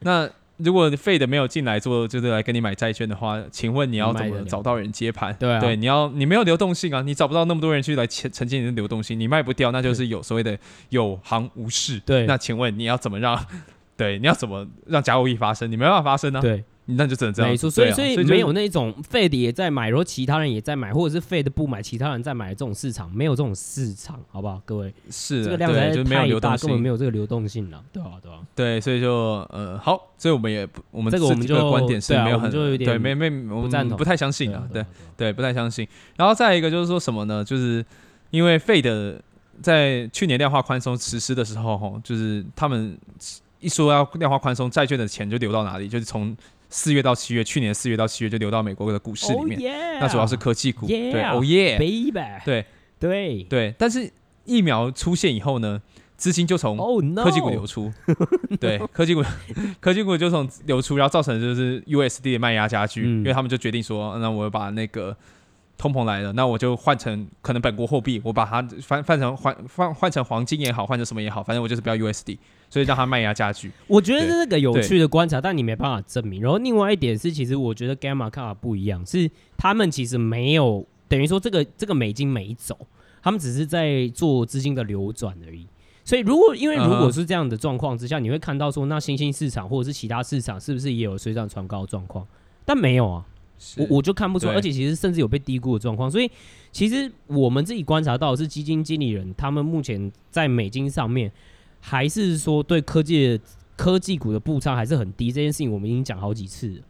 [0.00, 0.28] 那。
[0.64, 5.34] 如果 Fed 没有进来做，就是来跟你买债券的话，请问你要怎么找到人接盘？
[5.38, 10.58] 对，对，你要你没有流动性啊，你找不到那么多人去来承承接你的流动性，你卖不掉，那就是有所谓的
[10.90, 11.98] 有行无市。
[12.00, 13.38] 对，那请问你要怎么让？
[13.96, 15.70] 对，你要怎么让假交易发生？
[15.70, 16.42] 你没办法发生呢、啊？
[16.42, 16.64] 对。
[16.96, 24.60] 那就只能这样，没错，所以所以没有那种 Fed 也在买，然后其他人也在买，或者是 Fed 不买，其他人在买的这种市场，没有这种市场，好不好？
[24.64, 25.92] 各位，是这个量实在太
[26.40, 28.12] 大，根本没有这个流动性了，对吧？
[28.22, 28.40] 对吧？
[28.54, 29.12] 对，所以就
[29.50, 34.84] 呃好，所以我们也不，我们这个我们就观点是没有很对，没没我们不太相信啊，对
[35.16, 35.86] 对，不太相信。
[36.16, 37.44] 然后再一个就是说什么呢？
[37.44, 37.84] 就是
[38.30, 39.16] 因为 Fed
[39.62, 42.98] 在去年量化宽松实施的时候，哈，就是他们
[43.60, 46.36] 一说要量化宽松，债券的钱就流到哪里，就是从。
[46.70, 52.12] 四月到七月，去年四月到七月就流到美国的股市里面，oh、yeah, 那主要是科技股，yeah, 对，Oh yeah，baby，
[52.44, 52.64] 对。
[53.00, 53.42] 对。
[53.44, 53.74] 对。
[53.76, 54.10] 但是
[54.44, 55.82] 疫苗出现以后呢，
[56.16, 56.76] 资金就从
[57.16, 58.16] 科技股流出，oh、
[58.50, 58.56] no.
[58.60, 59.24] 对，科技股
[59.80, 65.16] 科技股就从流出，然后造成就是 USD 的卖压加剧，嗯、因为他们就决定说，那我把那个
[65.76, 72.38] 通膨来了，那我就换成可能本国货币，我把它换换成换换换成黄金也好，换成什么也好，反正我就是不要 USD。
[72.70, 76.40] 所以让他卖压加剧，我觉得这是个有趣的观察，但你没办法证明。
[76.40, 82.78] 然后另外一点是，其实我觉得 Gamma 看法不一样，是他们其实没有等于说这个这个美金没走，
[83.20, 85.66] 他们只是在做资金的流转而已。
[86.04, 92.24] 所以如果因为如果是这样的状况之下，你会看到说那新兴市场或者是其他市场是不是也有水涨船高的状况？
[92.64, 93.26] 但没有啊，
[93.78, 96.08] 我我就看不出来，而且其实甚至有被低估的状况。
[96.08, 96.30] 所以
[96.70, 101.32] 其实我们自己观察到的是基金经理人他们目前在美金上面。
[101.80, 103.44] 还是说对科技的
[103.76, 106.82] 科技股的步仓还是很低，这件事情我们已经讲好几次了。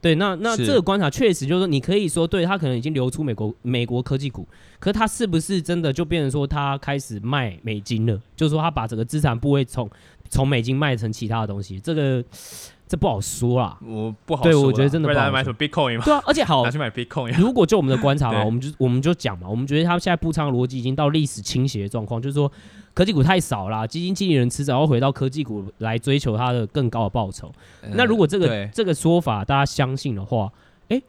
[0.00, 4.46] 对，那那这个观察确实就是说，你可以说对他可能已经流出美国美国科技股，
[4.78, 8.20] 可是他是不是真的就变成说他开始卖美金了？
[8.36, 9.90] 就是说他把整个资产部位从
[10.28, 12.24] 从美金卖成其他的东西，这个。
[12.90, 14.50] 这不好说啦，我不好说。
[14.50, 15.30] 对，我觉得真的不好说。
[15.30, 16.04] 买什么 Bitcoin 吗？
[16.06, 17.38] 对啊，而且好拿去买 Bitcoin。
[17.38, 22.50] 如果就我们的观察嘛， 我们就我们就讲嘛，我们觉得他现在布仓逻辑已经到历史倾斜的状况，就是说
[22.98, 27.48] 科技股太少啦，基金经理人迟早要回到科技股来追求它的更高的报酬。
[27.92, 30.52] 那如果这个这个说法大家相信的话，
[30.88, 31.00] 哎，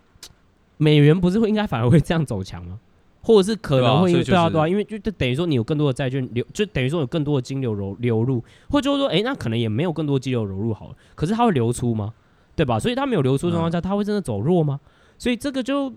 [0.78, 2.80] 美元不是会应该反而会这样走强吗？
[3.24, 12.14] 或者是可能会因为对啊，对啊，因为就就等于说你有更多的债券流，就等于说有更多的金流流流入，或者就是说，哎，那可能也没有更多的金流流入好了，可是它会流出吗？
[12.56, 12.78] 对吧？
[12.80, 14.80] 所以它没有流出的状况下，它会真的走弱吗？
[15.18, 15.92] 所以这个就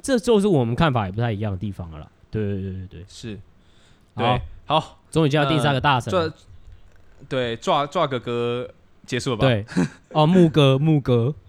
[0.00, 2.08] 这就是我们看法也不太一样的地方了啦。
[2.30, 3.36] 对对对对对，是，
[4.14, 6.32] 对，好，终于见到第三个大神，呃、
[7.28, 8.68] 对，抓抓哥哥
[9.06, 9.46] 结束了吧？
[9.46, 9.64] 对，
[10.10, 11.32] 哦，木哥木哥。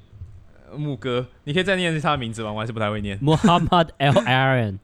[0.75, 2.51] 木哥，你可以再念一次他的名字吗？
[2.51, 3.15] 我还是不太会念。
[3.19, 4.79] Muhammad Al Aaron，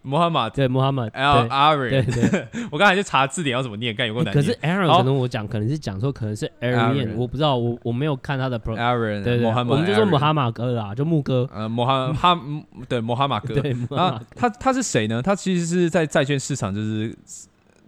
[0.00, 2.48] 穆罕默对穆罕默 Al Aaron，对对。
[2.72, 4.42] 我刚才就查字典要怎么念，干有够难念。
[4.42, 8.78] 可是 Aaron 可能我讲可能是讲说可能是 Aaron，我不知道，我我没有看他的 Pro。
[8.78, 11.46] Aaron，对对，我们就说穆罕默哥啦，就木哥。
[11.52, 12.40] 呃，穆罕哈，
[12.88, 13.60] 对穆罕默哥。
[13.60, 15.20] 对，啊，他他是谁呢？
[15.20, 17.14] 他其实是在债券市场就是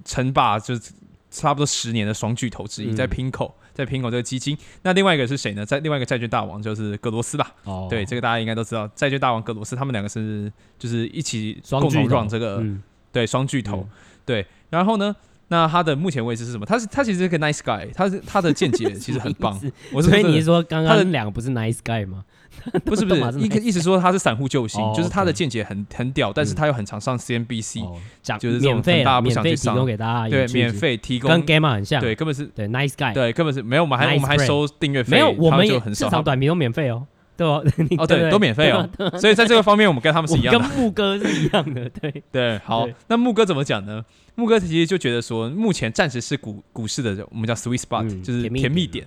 [0.08, 0.92] 称霸，就是
[1.30, 3.52] 差不多十年的双巨头之一，在 Pinco，。
[3.78, 5.64] 在 PINKO 这个基金，那另外一个是谁呢？
[5.64, 7.54] 在另外一个债券大王就是格罗斯吧。
[7.62, 13.86] 哦，对，这个大家应该都知道，债券大王格罗斯，他们两个是就是一起共同 run 这个，嗯、对，双巨头。
[13.88, 13.88] 嗯、
[14.26, 15.14] 对，然后呢，
[15.46, 16.66] 那他的目前位置是什么？
[16.66, 19.56] 他是他其实是个 nice guy，他是他的见解其实很棒。
[19.94, 22.24] 我所以你是说刚刚他们两个不是 nice guy 吗？
[22.84, 27.86] 不 是不是，意意思说他是散户救星，就是他的见解很很屌，但是他又很常上 CNBC，
[28.22, 37.06] 讲就是免费大家不想去上，提供给大家，对，免费提供，跟 Gamma 很像，对，根本是对 Nice Guy，对，根本是没有，我们还我们还收订阅费，没有，我们就很少，市场短评都免费哦，
[37.36, 37.64] 对 哦，
[37.98, 38.88] 哦对，都免费哦，
[39.20, 42.22] 所以在这个方面我们跟他们是一样的，跟木哥是一样的，对。
[42.32, 44.04] 对，好，那木哥怎么讲呢？
[44.34, 49.06] 木哥其实就觉得说，目前暂时是股股市的我们叫 Sweet Spot，就是甜蜜点。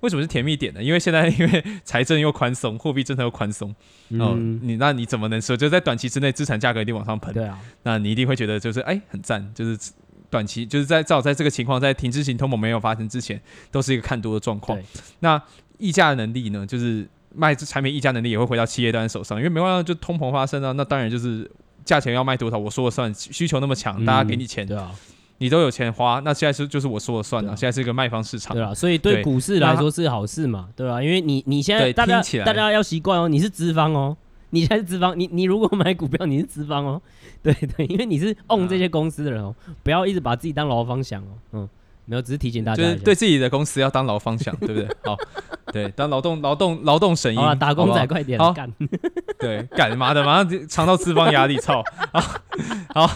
[0.00, 0.82] 为什么是甜蜜点呢？
[0.82, 3.74] 因为现在 因为财政又宽松，货币政策又宽松，
[4.18, 7.34] 哦，你那你怎么能说就在短期之内资产价格一定往上喷？
[7.34, 9.90] 对啊，那你一定会觉得就是哎很赞，就是
[10.30, 14.78] 短期就是在照在这个情况在停滞型通膨没有发生之前，都是一个看多的状况。
[15.20, 15.42] 那
[15.78, 21.50] 溢价能力呢，就是卖产品溢价能力也会回到企业端手上，因为没办法就通膨发生啊，那当然就是
[21.84, 24.92] 价钱要卖多少我说了算，需求那么强，大家给你钱，对啊。
[25.38, 27.56] 你都有钱花，那现在是就是我说了算了。
[27.56, 31.02] 现在是一个卖方市场，对啊，所以对股市来说是好事嘛，对吧？
[31.02, 34.16] 因为你你现在大家大家要习惯哦，你是资方哦，
[34.50, 37.00] 你现在是资方，你你如果买股票你是资方哦，
[37.42, 41.68] 对对，因为你是 own 这些公司的人哦，不要一直把自己当劳方想哦，嗯。
[42.08, 44.88] 没有，只是提醒大家，就是对自己的公司要当劳方想， 对不对？
[45.04, 45.16] 好，
[45.70, 48.72] 对，当劳动劳动劳动神医，打工仔快点干，
[49.38, 50.24] 对，干嘛的？
[50.24, 51.84] 马上尝到资方压力，操！
[52.12, 52.20] 好，
[52.94, 53.06] 好，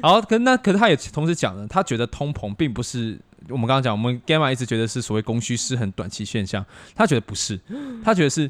[0.00, 7.58] 好，可是那可是他也同时讲了，他觉得通膨并不是我们刚刚讲，我们 Gamma 一直觉得是所谓供需失衡短期现象，他觉得不是，
[8.04, 8.48] 他觉得是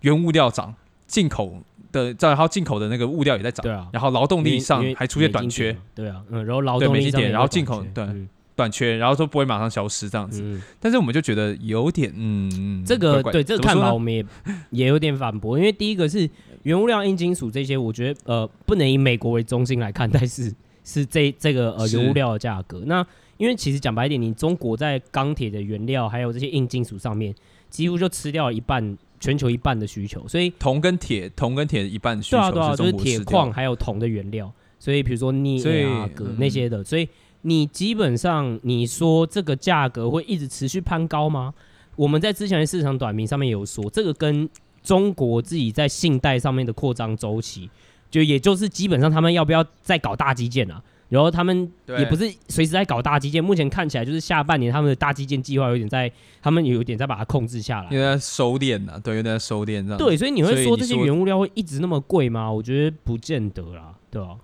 [0.00, 0.74] 原物料涨，
[1.06, 8.06] 进口的，然后进口的那个物料也在涨，对啊，然后劳动力上还出现短缺，对啊，嗯，然后劳动力上然后进口对。
[8.54, 14.24] 短缺，然后说不会马上消失这样子，嗯、但是我们就觉得有点，嗯，这个对这个看法我们也
[14.70, 16.28] 也有点反驳，因为第一个是
[16.64, 20.52] 原物料、硬金属这些，我觉得呃不能以美国为中心来看待是
[20.84, 22.82] 是这这个呃原物料的价格。
[22.86, 23.04] 那
[23.38, 27.34] 因为其实讲白一点，你中国在钢铁的原料还有这些硬金属上面，
[27.70, 37.08] 几乎就吃掉了一半全球一半的需求，所以铜跟铁，铜跟铁一半需求啊，就是铁矿还有铜的原料，所以比如说镍啊、铬那些的，所以。
[37.42, 41.52] 你基本上你说这个价格会一直持续攀高吗？
[41.94, 44.48] 我们在之前的市场短评上面有说，这个跟
[44.82, 47.68] 中国自己在信贷上面的扩张周期，
[48.10, 50.82] 就也就是基本上他们要不要再搞大基建啊？
[51.08, 59.98] 然后他们也不是随时在搞大基建，目前看起来就是下半年他们的大基建计划有点在，他们有点在把它控制下来，有点收敛呢，对，有点收敛这样。
[59.98, 62.50] 对，所以你会说这些原物料会一直那么贵吗？
[62.50, 64.36] 我觉得不见得啦，对吧？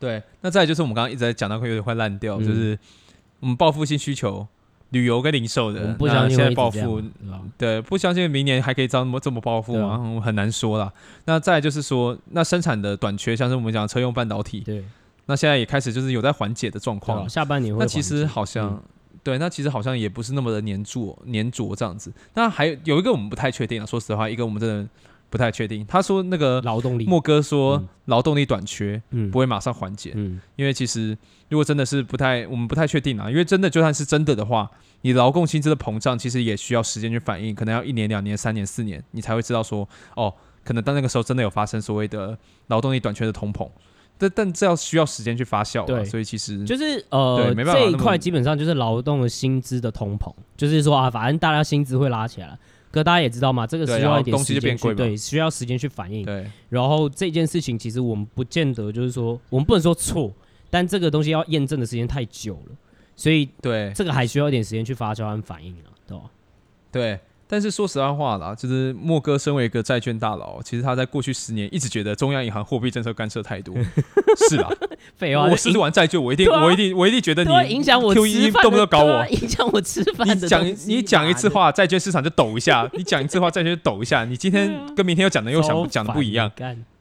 [0.00, 2.76] 对，那再来就是我们刚刚一直在讲到会有点快烂掉，嗯、就是
[3.38, 4.46] 我们报复性需求，
[4.88, 7.02] 旅游跟零售的，不相信现在报复，
[7.58, 10.18] 对，不相信明年还可以这么这么报复吗？
[10.18, 10.90] 啊、很难说啦。
[11.26, 14.82] 那再来就是说，那生产的短缺，像是我们讲车用半导体，对，
[15.26, 17.80] 那现在也开始就是有在缓解的状况，下半年会。
[17.80, 18.82] 那其实好像，嗯、
[19.22, 22.10] 对，那其实好像也不是那么的粘住粘着这样子。
[22.32, 24.88] 那还有有一个我们不太确定啊，说实话，一个我们真的。
[25.30, 29.30] 不太确定，他说那个劳动力，莫哥说劳动力短缺，嗯。
[29.30, 31.16] 不会马上缓解，嗯，因为其实
[31.48, 34.68] 如果真的是不太，我们不太确定啊，因为真的就算是真的的话，
[35.02, 43.68] 你劳工薪资的膨胀其实也需要时间去反应，可能要一年、两年、三年、四年，你才会知道说，哦，可能到那个时候真的有发生所谓的劳动力短缺的通膨，
[44.18, 52.58] 但但这要需要时间去发酵，对，所以其实就是呃，这一块基本上就是劳动的薪资的通膨，就是说啊，反正大家薪资会拉起来。
[52.90, 56.24] 可大家也知道嘛，这个需要一点时间去对，需要时间去反应。
[56.24, 60.32] 对，然后这件事情其实我们不见得就是说，我们不能说错，
[60.68, 62.76] 但这个东西要验证的时间太久了，
[63.14, 66.24] 所以对这个还需要一点时间去发酵和反应了，对吧？
[66.90, 73.74] 对，但是说实在话啦，就是莫哥身为一个债券大佬，其实他在过去十年一直觉得中央银行货币政策干涉太多。
[74.48, 74.70] 是啊，
[75.16, 80.28] 废话，我是玩债券，我一定，我一定，我一定觉得你影响我 QE 动不动搞我，影响我吃饭。
[80.28, 84.24] 你讲你讲一次话，债券市场就抖一下； 你讲一次话，债券就抖一下。
[84.24, 86.48] 你今天跟明天又讲的又想讲的不一样，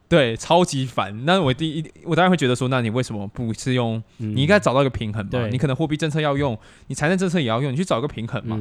[0.07, 1.25] 对，超级烦。
[1.25, 4.01] 那我第一，我当然会觉得说，那你为什么不是用？
[4.17, 5.47] 你应该找到一个平衡吧。
[5.51, 6.57] 你可能货币政策要用，
[6.88, 8.59] 你财政政策也要用，你去找一个平衡嘛。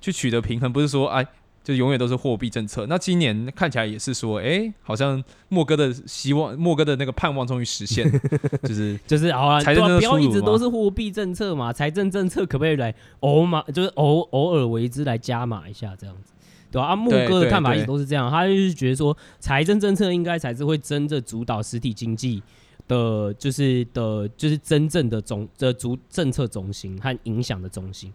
[0.00, 1.26] 去取得平衡，不是说哎，
[1.62, 2.86] 就永远都是货币政策。
[2.86, 8.10] 那今年看起来也是说，哎，好像莫哥的希望，莫哥的那个盼望终于实现，
[8.64, 16.32] 就是就是好了，财政不要一直都是货币政策嘛，财政政策可不可以来偶马，就是偶偶尔为之来加码一下这样子，
[16.72, 16.88] 对吧？
[16.88, 22.42] 啊，莫哥的看法一直都是这样，他就是觉得说，财政政策应该才是会真正主导实体经济
[22.88, 28.10] 的，就是的，就是真正的总的主政策中心和影响的中心。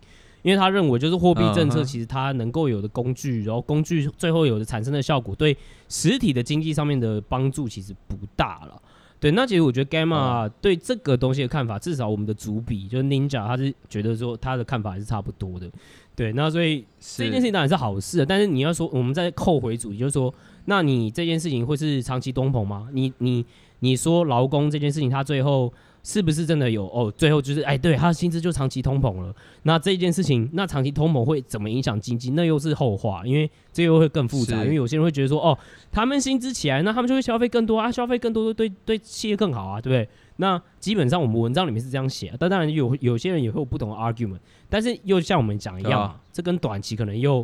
[0.46, 5.58] 因为他认为，就是货币政策其实它能够有的工具，然后工具最后有的产生的效果，对
[5.90, 8.80] 实体的经济上面的帮助其实不大了。
[9.20, 15.68] 对，那其实我觉得 Gamma 对这个东西的看法，至少我们的主笔就是 Ninja，他是觉得说他的看法还是差不多的。
[16.16, 20.32] 对，那所以这件事情当然是好事，但是你要说我们再扣回主题，就是说，
[20.66, 22.88] 那你这件事情会是长期东鹏吗？
[22.94, 23.44] 你你
[23.80, 25.74] 你说劳工这件事情，他最后。
[26.08, 27.12] 是不是真的有哦？
[27.18, 29.36] 最后就是哎，对，他的薪资就长期通膨了。
[29.64, 32.30] 那这件事情，那长期通膨会怎么影响经济？
[32.30, 34.64] 那又是后话，因为这又会更复杂。
[34.64, 35.58] 因为有些人会觉得说，哦，
[35.92, 40.08] 他们薪资起来，那他们就会消费更多啊，消费更多对对企业更好啊，对不对？
[40.36, 44.38] 那基本上我们文章里面是这样写，但当然有有些人也会有不同的 argument。
[44.70, 47.44] 但是又像我们讲一样，啊、这跟短期可能又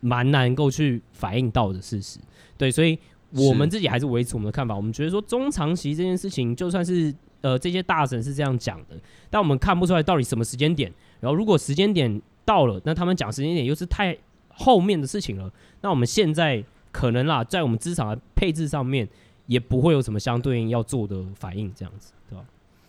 [0.00, 2.18] 蛮难够去反映到的事实。
[2.56, 2.98] 对，所以
[3.32, 4.74] 我们自己还是维持我们的看法。
[4.74, 7.14] 我们觉得说中长期这件事情，就算是。
[7.42, 10.90] 呃，这些大神是这样讲的，但我们看不出来到底什么时间点。
[11.20, 14.16] 然后，如果时间点到了，那他们讲时间点又是太
[14.48, 15.52] 后面的事情了。
[15.82, 19.08] 那我们现在可能啦，在我们资产的配置上面，
[19.46, 22.44] 也不会有什么相对应要做的反应，这样子，对吧？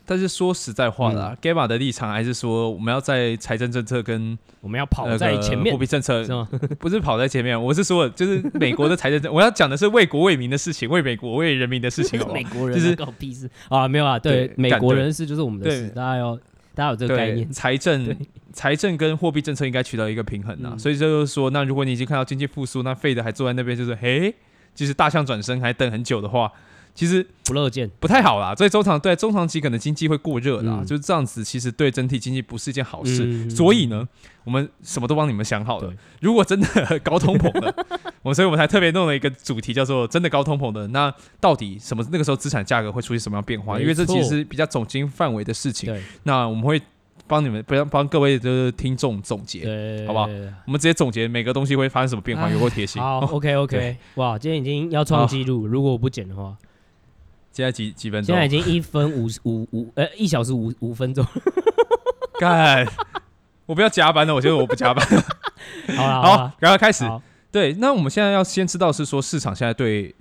[0.05, 6.47] 但是说实在话啦，Gamma、嗯、的立场还是说，我们要在财政政策跟我们要跑在前面，货币政策是吗？
[6.77, 12.35] 不是跑在前面，我是说，就是美国的财政政，我要讲的是为国为民的事情，为美国为人民的事情 好不好。
[12.35, 16.35] 美国人就是搞屁事啊，没有啊，对，对美国人的事就是我们的事，大家要
[16.75, 17.49] 大家有这个概念。
[17.51, 18.13] 财政
[18.51, 24.33] 财政跟货币政策应该取得一个平衡呐，嗯、所以就是说，那如果你已经看到经济复苏，那 Fed 还坐在那边，就是嘿，
[24.75, 26.51] 就是大象转身还等很久的话。
[26.95, 28.53] 其实不乐见，不太好啦。
[28.53, 31.43] 所以中长对中长期可能经济会过热啦，嗯、就是这样子。
[31.43, 33.23] 其实对整体经济不是一件好事。
[33.25, 34.08] 嗯、所以呢，
[34.43, 35.91] 我们什么都帮你们想好了。
[36.21, 37.73] 如果真的高通膨了，
[38.21, 40.88] 我所以我们才特别弄了一个主题，叫做“真的高通膨的”。
[40.93, 43.79] 那到底什么那个时候资产价格会出现什么样变化？
[43.79, 45.91] 因为这其实比较总经范围的事情。
[46.21, 46.79] 那我们会
[47.25, 50.27] 帮你们，不要帮各位的听众总结，对好不好？
[50.67, 53.01] 我们直接总结每个东西会发生什么变化，有够贴心。
[53.01, 56.56] 好，OK OK， 哇，今天已经要创纪录，如果我不剪的话。
[57.53, 58.35] 现在几几分钟？
[58.35, 61.25] 现在已经一分五五五，呃，一小时五五分钟。
[62.39, 62.85] 干，
[63.67, 65.07] 我不要加班了，我觉得我不加班。
[65.95, 67.09] 好了， 好，赶快开始。
[67.51, 70.13] 对，那我们现在要先知道是说市场现在对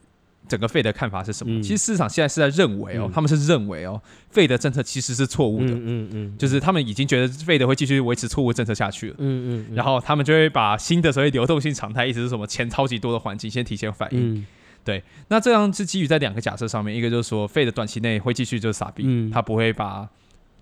[0.47, 1.63] 整个 Fed 的看法是什么？
[1.63, 3.99] 其实市场现在是在认为哦，他们是认为哦
[4.35, 5.73] ，Fed 的政策其实是错误的。
[5.73, 9.15] 嗯嗯，就是他们已经觉得费的会继续维持错误政策下去了。
[9.19, 12.47] 嗯嗯，然后他们就会把新的所谓流动性常态，意思是什么？
[12.47, 14.47] 钱超级多的环境先提前反应。
[14.85, 20.09] 对，那这样是基于在两个假设上面，一个就是说，Fed 短期内会继续就是傻逼，他不会把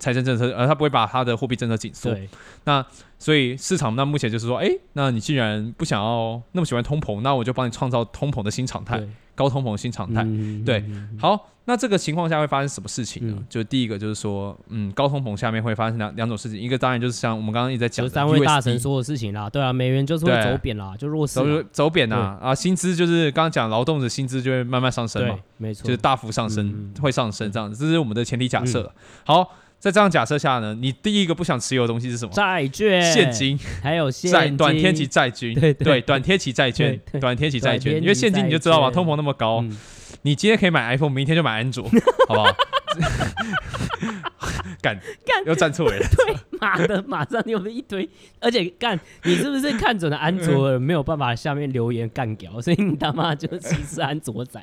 [0.01, 2.11] 财政政策，呃，他不会把他的货币政策紧缩。
[2.11, 2.27] 对。
[2.65, 2.85] 那
[3.17, 9.07] 所以市场那目前就是说，哎，那你既然不想要那么喜欢通膨，那我就帮你创造通膨的新常态，对。
[9.33, 10.23] 高通膨的新常态。
[10.25, 10.83] 嗯、对，
[11.17, 11.47] 好。
[11.65, 13.35] 那这个情况下会发生什么事情呢？
[13.37, 28.81] 嗯、就第一个就是说，嗯，高通膨下面会发生两两种事情，一个当然就是像我们刚刚一直在讲的三位大神说的事情啦，对啊，美元就是会走贬啦，就弱势，走走贬呐啊，啊，薪资就是刚刚讲劳动的薪资就会慢慢上升嘛，没错，就是大幅上升，嗯、会上升这样子，这是我们的前提假设。
[28.81, 32.31] 嗯、好，在这样假设下呢，你第一个不想持有的东西是什么？
[32.31, 34.55] 债券、现金，还有现金。
[34.55, 39.61] 短天期债券，对对，短天期债券，短天期债券，因为现金你就知道嘛，通膨那么高。
[39.63, 39.75] 嗯。
[40.21, 41.83] 你今天可以买 iPhone，明天就买安卓，
[42.29, 42.55] 好不好？
[44.81, 48.07] 干干又站错人了， 对，妈的，马上有了一堆，
[48.39, 54.59] 而且干，你是不是看准了安卓没有办法下面留言干屌，所以你他妈就歧视安卓仔？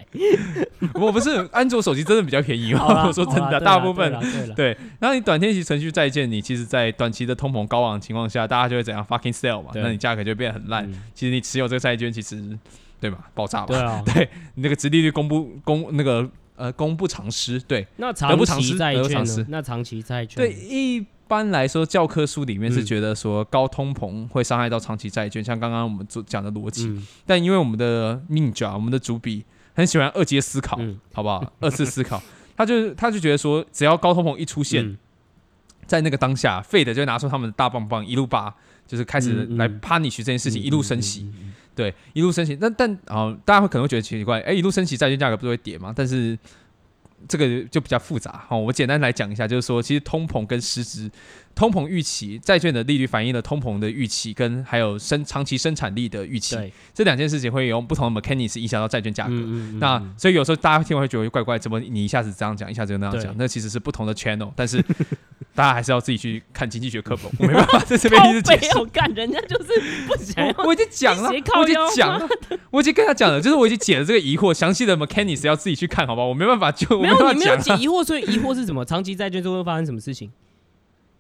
[0.94, 4.12] 我不是，安卓手机真的比较便宜我说真的，大部分
[4.56, 4.76] 对。
[4.98, 9.70] 然后你短天期存续债券，你其实，在短期的通膨高昂的情况下，大家就会怎样 fucking sell 嘛？
[9.74, 10.90] 那你价格就变得很烂。
[10.90, 12.58] 嗯、其实你持有这个债券，其实。
[13.00, 13.18] 对吧？
[13.32, 13.66] 爆炸吧！
[13.68, 19.46] 对啊，对你那个殖利率公布公那个呃公不偿失，对，那长期债券呢？
[19.48, 26.92] 那长期债券对一般来说，教科书里面是觉得说高通膨会伤害到长期债券，像刚刚我们做讲的逻辑。
[27.24, 29.44] 但因为我们的 Ninja，我们的主笔
[29.74, 30.78] 很喜欢二阶思考，
[31.12, 31.52] 好不好？
[31.61, 32.20] 二次思考，
[32.56, 34.98] 他就他就觉得说，只要高通膨一出现，
[35.86, 38.52] 在那个当下，Fed 就拿出他们的大棒棒，一路把
[38.86, 41.30] 就是开始来 punish 这件事情，一路升息，
[41.79, 42.59] 对，一路升息。
[42.61, 45.93] 那但啊，大家会可能会觉得奇怪，哎，一路升息，债券价格不是会跌吗？
[45.95, 46.37] 但是。
[47.26, 51.11] 这个就比较复杂哈，我简单来讲一下，就是说，其实通膨跟失职
[51.59, 59.32] 通膨预期，债券的利率反映了通膨的预期，跟还有生长期生产力的预期，对这两件事情会用不同的 mechanics 影响到债券价格。
[59.32, 63.34] 嗯嗯嗯，那所以有时候大家听完会觉得怪怪，怎么你一下子这样讲，一下子就那样讲？
[63.36, 64.84] 那其实是不同的 channel，但是。
[65.54, 68.78] 大家还是要自己去看经济学课本， 我没办法在这边一直解释。
[68.78, 69.72] 我干，人家就是
[70.06, 70.66] 不想我。
[70.66, 72.28] 我已经讲了，我已经讲了，
[72.70, 76.28] 我已经跟他讲了，就是我已经解了这个疑惑，详细的 mechanics 要自己去看，好不好？
[76.28, 78.84] 我没办法就没有，你没有解疑惑，所以疑惑是什么？
[78.84, 80.30] 长期债券就会发生什么事情？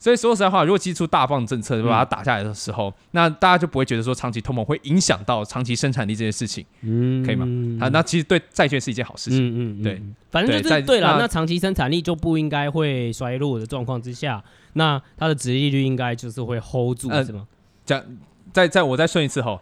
[0.00, 7.44] 所以说实在话，如果祭出大棒政策就把它打下来的时候，嗯、那大家就不会觉得说长期通膨会影响到长期生产力这件事情，嗯，可以吗？
[7.84, 11.16] 啊，那其实对债券是一件好事情，嗯嗯，嗯对，反正就是对了。
[11.18, 14.40] 那长期生产力就不应该会衰落的状况之下，
[14.74, 17.48] 那它的殖利率应该就是会 hold 住，是吗？
[17.84, 18.06] 讲、呃，
[18.52, 19.60] 再再我再顺一次吼，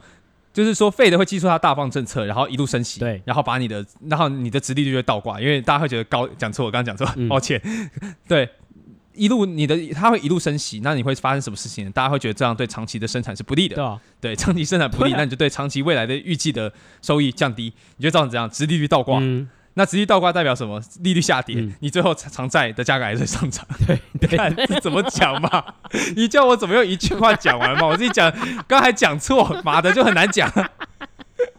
[0.52, 7.58] 就是说，Fed 会祭出它大放政策，然后一路升息，对，然后把你的，然后你的殖利率就会倒挂，因为大家会觉得高，讲错，我刚刚讲错，嗯、抱歉，
[8.28, 8.46] 对。
[9.16, 11.90] 一路你的它会一路升息，那你会发生什么事情？
[11.92, 14.00] 大家会觉得这样对长期的生产是不利的。
[14.20, 19.18] 对，长期生产不利，啊、那你就对长期未来的预计的收益降低，你就造成这样，直利率倒挂。
[19.20, 20.80] 嗯、那直利率倒挂代表什么？
[21.00, 23.66] 利率下跌，嗯、你最后偿债的价格还是上涨。
[23.86, 25.64] 对， 你看你怎么讲嘛？
[26.14, 27.86] 你叫我怎么用一句话讲完嘛？
[27.86, 28.32] 我自己讲，
[28.68, 30.50] 刚才讲错，妈的就很难讲。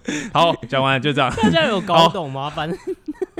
[0.33, 1.33] 好，讲完了就这样。
[1.41, 2.43] 大家有搞懂吗？
[2.43, 2.77] 好反正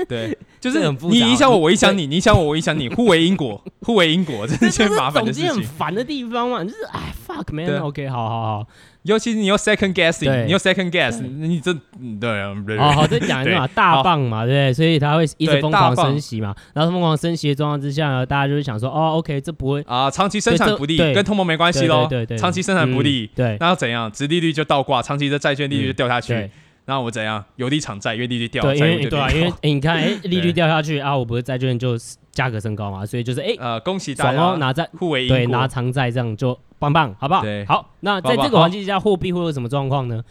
[0.08, 0.36] 对。
[0.60, 5.54] 就是你影响我，我影响你，你影响我，我影响你，互为因果， 互为因果，这是件麻烦的事情。
[5.54, 8.66] 很烦的地方嘛，就是哎，fuck man，OK，好好好。
[9.02, 11.72] 尤其是你要 second guessing，你要 second guess，你这
[12.20, 14.72] 对啊，好好再讲一下嘛，大棒嘛，对不对？
[14.72, 22.06] 所以他会一直疯狂升息嘛，然后疯狂升息的状况之下呢，大家就会想说，哦，OK，这不会啊，长期生产不利，跟通膨没关系喽。
[22.08, 24.12] 对对，长期生产不利，对，那要怎样？
[24.12, 26.50] 殖利率就倒挂，长期的债券利率就掉下去。
[26.88, 27.44] 那我怎样？
[27.56, 31.98] 有利场债，因为利率掉，对，因为对啊，因为 你看，哎，利率掉下去啊，我不是债券就
[32.32, 37.42] 价格升高嘛，所以就是哎，呃，恭喜大家，拿债互为对，拿长债这样就棒棒，好不好？
[37.42, 40.24] 对，好，那在这个环境下，货币会有什么状况呢？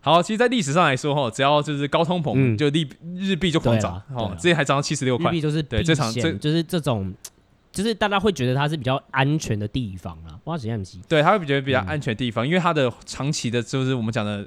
[0.00, 7.14] 好，其实，在历史上来说，哈，只要就是高通膨，就利日币就狂涨，哦，之前还涨到七十六块，日币就是对这场这就是这种，
[7.70, 10.98] 就是大家会觉得它是比较安全的地方啊，哇，怎样子？
[11.08, 14.44] 对，它会觉得比较安全的地方，因为它的长期的，就是我们讲的。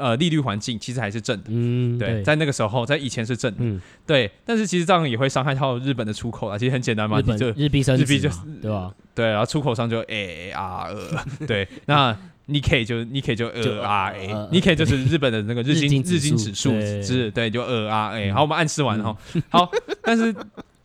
[0.00, 6.56] 呃，利率环境其实还是正的，嗯，对，在那个时候，在以前是正的，嗯，对，但是其实这样也会伤害到日本的出口啊。
[6.56, 8.30] 其实很简单嘛，你就日币日币就
[8.62, 8.94] 对吧？
[9.14, 12.16] 对，然后出口商就 A R 二，对，那
[12.48, 16.70] Nikkei 就 Nikkei 就二 R A，Nikkei 就是日本的那个日经日经指数，
[17.02, 18.32] 是，对，就二 R A。
[18.32, 19.16] 好，我们暗示完哈，
[19.50, 19.70] 好，
[20.02, 20.34] 但是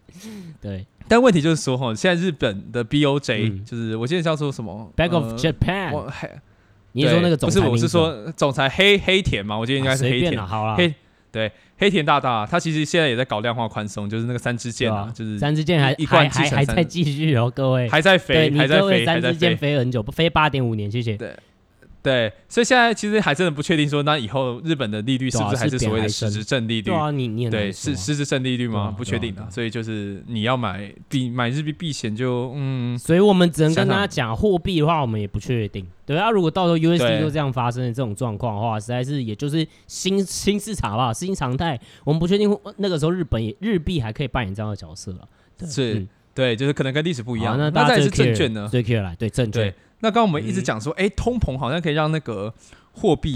[0.61, 6.11] 对，但问题就是说哈，现在日本的 B O J 就是我记得叫做什么 Bank of Japan。
[6.95, 9.57] 你说那个总裁不是，我是说总裁黑黑田嘛？
[9.57, 10.47] 我记得应该是黑田。
[10.47, 10.93] 好了，黑
[11.31, 21.17] 对黑田大大，他其实现在也在搞量化宽松，就是那个三支箭啊，就是三支箭还还还还在继续哦，各位还在飞，还在飞，三支箭飞很久，不飞八点五年，谢谢。
[21.17, 21.35] 对。
[22.06, 26.84] 对，所以现在其实还真的不确定说，那以后日本的利率是不是还是所谓的实质正利率？
[26.84, 28.93] 对啊，你你对是实质正利率吗？
[28.95, 35.84] 不确定的，所以就是你要买币买日币避险就嗯，所以我们只能跟大家讲货币的话，我们也不确定。
[36.06, 41.80] 对啊，如果到时候 USD 就这样发生的这种状况的话，实在是也就是新 新市场吧，新常态。
[42.03, 45.28] 我们不确定那个时候日本也日币还可以扮演这样的角色了。
[45.68, 47.58] 是，对，就是可能跟历史不一样。
[47.58, 48.68] 那那再是证券呢？
[48.70, 49.74] 最 care 来，对证券。
[49.99, 52.53] 那刚刚我们一直讲说，哎、嗯，通膨好像可以让那个
[52.91, 53.35] 货币，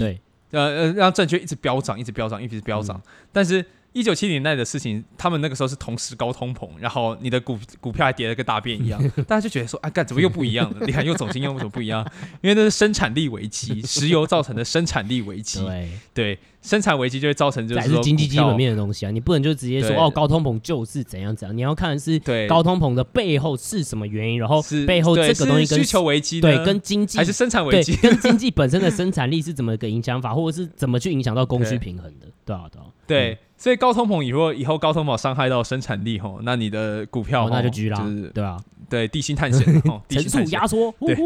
[0.50, 2.96] 呃呃，让证券一直飙涨，一直飙涨，一直飙涨。
[2.96, 3.02] 嗯、
[3.32, 10.78] 但是，一九七零年代的事情，他们那个时候是同时高通膨，然后你的股股票还跌了个大便一样， 大家就觉得说，哎，干怎么又不一样了？
[10.86, 12.06] 你看又总经又怎么不一样？
[12.42, 15.64] 因为那是生产力危机， 石油造成的生产力危机。
[15.64, 15.90] 对。
[16.14, 16.38] 对。
[16.62, 38.58] 生产危机就会造成，就是说经济基本面的东西啊，你不能就直接说哦，高通膨就是怎样怎样，你要看的是高通膨的背后是什么原因，然后背后这个东西跟需求危机对跟经济还是生产危机，跟经济本身的生产力是怎么个影响法，或者是怎么去影响到供需平衡的，对啊对啊，对，所以高通膨以后以后高通膨伤害到生产力吼，那你的股票、哦、那就狙啦，就是对啊。
[38.88, 41.16] 对 地心探险，哦，乘数压缩，对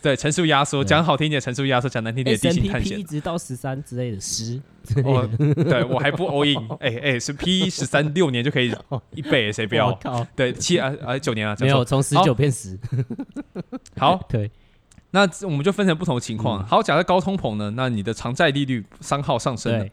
[0.00, 4.58] 对，乘数压缩，讲好听点，乘数压缩，讲难听点，地心探险，一直到十三之类的十，
[5.04, 8.72] 哦，对我还不 all in， 哎哎，是 P 十三六年就可以
[9.14, 9.92] 一倍， 谁不要？
[10.34, 12.78] 对，七啊啊九年啊，没有从十九变十，
[13.98, 14.50] 好，对，
[15.10, 16.64] 那我们就分成不同的情况。
[16.66, 19.86] 好，假设高通膨呢，那你的偿债利率三号上升了，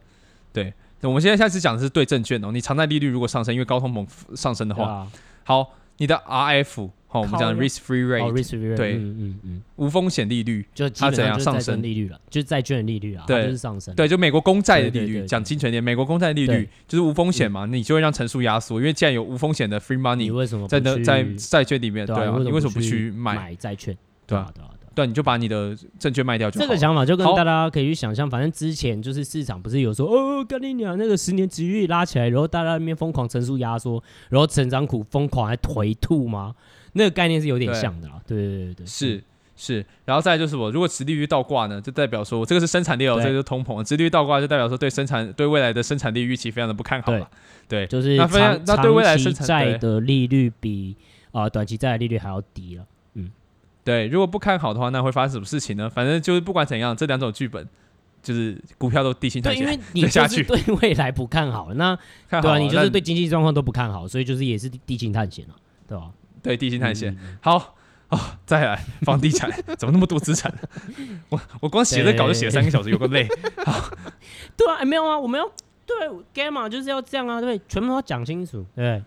[0.53, 5.07] 对，我们现在开始讲的是对证券哦，你偿债利率如果上升，因为高通猛上升的话，
[5.43, 6.89] 好，你的 RF。
[7.09, 11.81] 好，我们讲 risk free rate，对，嗯嗯嗯，无风险利率，就它怎样上升？
[11.81, 23.97] 利率了，就是债券利率啊，对，就是上升，对，就美国公债的利率，讲精准点，美国公债利率就是无风险嘛，你就会让乘数压缩，因为既然有无风险的 free money，你为什么在那在债券里面，对啊，你为什么不去买债券？
[24.25, 24.67] 对啊，对啊。
[24.97, 26.65] 对，你就把你的证券卖掉就好。
[26.65, 36.55] 这个想法就跟大家可以去想象，反正之前就是市场不是有说哦，跟你讲那个十年殖利率拉起来，然后大家那边疯狂乘数压缩，然后成长股疯狂来颓吐吗？
[36.93, 38.15] 那个概念是有点像的啦。
[38.25, 39.23] 对对对对，是
[39.55, 39.85] 是。
[40.03, 43.83] 然后再就是我如果殖利率倒挂呢，就代表说这个是生产力哦，这个是通膨。
[43.83, 47.29] 殖利率倒挂就代表说对生产对未来的生产力预期非常的不看好了。
[47.67, 50.95] 对，就是那非常那对未来生产债的利率比
[51.33, 52.83] 啊短期债的利率还要低了。
[53.88, 55.89] 对，如果不看好的话，那会发生什么事情呢？
[55.89, 57.65] 反正就是不管怎样，这两种剧本
[58.21, 59.63] 就是股票都地心探险。
[59.63, 61.97] 对，因为你 就是对未来不看好，那
[62.29, 65.55] 对啊，你就是对经济状况都不看好，所以就是也是地心探险了，
[65.88, 66.11] 对吧？
[66.43, 67.17] 对，地心探险。
[67.39, 67.75] 好
[68.09, 70.53] 哦，再来房地产，怎么那么多资产？
[71.29, 73.25] 我我光写这稿就写了三个小时，有个累。
[73.65, 73.89] 好，
[74.57, 75.49] 对啊，没有啊，我们要
[75.85, 75.95] 对
[76.33, 79.01] Gamma 就是要这样啊，对，全部都要讲清楚，对，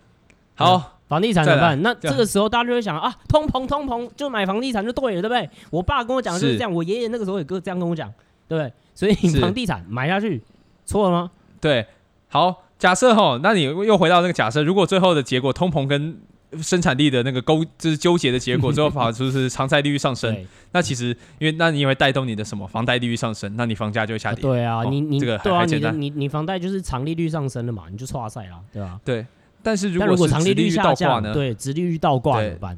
[0.55, 0.97] 好。
[1.11, 1.81] 房地产怎么办？
[1.81, 5.49] 那这个时候大家就会想啊，通膨通膨，就买房地产就对了，对不对？
[5.69, 8.09] 我爸跟我讲的就是这样，我爷爷那个时候也跟这样跟我讲，
[8.47, 8.71] 对不对？
[8.95, 10.41] 所以房地产买下去
[10.85, 11.29] 错了吗？
[11.59, 11.85] 对，
[12.29, 16.17] 好，假设哈，那你又回到那个假设，如果最后的结果通膨跟
[16.61, 20.33] 生产力的那个勾就是纠结的结果，最后跑出是偿债利率上升，
[20.71, 21.07] 那其实
[21.39, 24.41] 因为那你也会带动你的什么房贷利率上升，那你房价就会下跌。
[24.41, 28.97] 对啊，你你这个对啊，你的你你房贷就是长利率上升了嘛，你就错赛了，对吧？
[29.03, 29.25] 对。
[29.63, 31.33] 但是如果长利率倒挂呢？
[31.33, 32.77] 对，殖利率倒挂怎么办？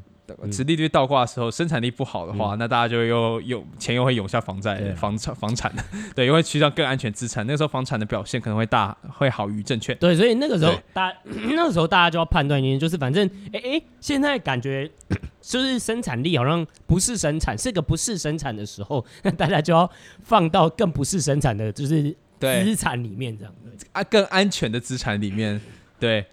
[0.50, 5.70] 殖利率倒挂的时候，生产力不好的话，那大家就又有钱又会涌向房债、房产、 房产，
[6.16, 7.46] 对，因为趋向更安全资产。
[7.46, 9.94] 那个时候房产的表现可能会大， 会好于证券。
[9.98, 11.18] 对，所以那个时候大家
[11.54, 14.90] 那个时候大家就要判断，就是反正哎哎，现在感觉
[15.42, 19.88] 就是生产力好像不是生产，是个不是生产的时候，那大家就要
[20.22, 23.54] 放到更不是生产的，就是资产里面这样
[23.92, 25.60] 啊，更安全的资产里面，
[26.00, 26.24] 对。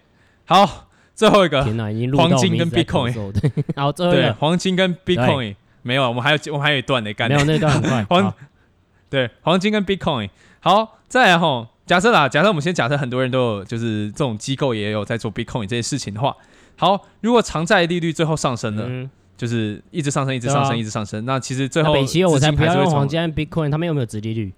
[0.52, 1.64] 好，最后一个，
[2.14, 3.32] 黄金跟 Bitcoin，
[3.74, 4.34] 然后最后一个。
[4.34, 8.04] 黄金跟 Bitcoin 没有，我们还有我们还有一段得干，没有那段很快。
[8.10, 8.34] 黄
[9.08, 10.28] 对黄金跟 Bitcoin，
[10.60, 16.36] 好，再来吼，假设啦，假设我们先假设很多人都有，就是这种机构也有在做 Bitcoin 这些事情的话，
[16.76, 24.52] 好，如果偿债利率最后上升了，就是一直上升，一直上升，一直上升，那其实最后北齐我才不要用黄金跟 Bitcoin，他们有没有直利率？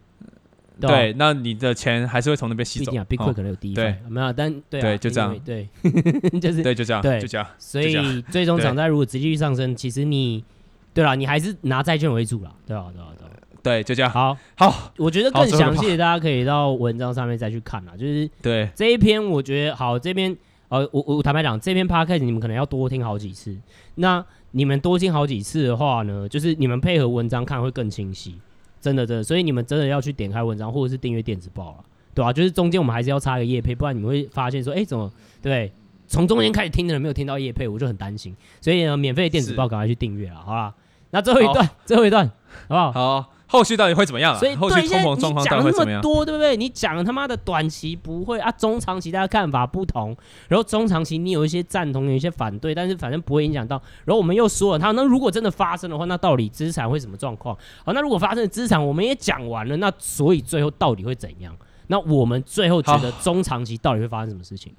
[0.80, 2.90] 对，那你的钱还是会从那边吸走。
[2.90, 5.68] 毕竟啊，Bitcoin 可能有低，对，没有，但对，就这样，对，
[6.40, 7.46] 就是对，就这样，对，就这样。
[7.58, 10.44] 所以最终偿债如果殖利率上升，其实你，
[10.92, 12.86] 对了，你还是拿债券为主了，对吧？
[12.92, 13.08] 对吧？
[13.18, 13.28] 对，
[13.62, 14.10] 对，就这样。
[14.10, 20.36] 好，好，我觉得更详细的大家可以到文章上面再去看了，就是对这一篇，我觉得好，这边
[20.68, 23.56] 呃，我我坦白讲，这篇 Podcast 你们可能要多听好几次。
[23.94, 28.40] 那你们多听好几次的话呢，就是你们配合文章看会更清晰。
[28.85, 32.30] 真的，真的，所以你们真的要去点开文章，或者是订阅电子报了，对、啊？
[32.30, 35.11] 就是中间我们还是要插个叶配，不然你们会发现说，哎、怎么
[35.41, 35.72] 对？
[36.07, 38.37] 从中间开始听的人没有听到叶配，我就很担心。
[38.61, 40.74] 所以呢，免费电子报赶快去订阅了，好吧？
[41.12, 42.30] 那最后一段，最后一段，
[42.68, 42.93] 好不好？
[42.93, 43.34] 好。
[43.47, 44.36] 后续到底会怎么样？
[44.38, 46.01] 所以后续通膨状况到底会怎么样？
[46.01, 46.57] 多对不对？
[46.57, 50.16] 你讲他妈的短期不会啊，中长期大家看法不同，
[50.49, 53.80] 然后中长期你有一些赞同，有一些反对，但是反正不会影响到。
[54.05, 57.57] 然后我们又说了，他那如果真的发生的话，那到底资产会什么状况？
[57.84, 61.55] 好，那如果发生的资产我们也讲完了，那所以最后到底会怎样？
[61.88, 64.72] 那我们最后觉得中长期到底会发生什么事情？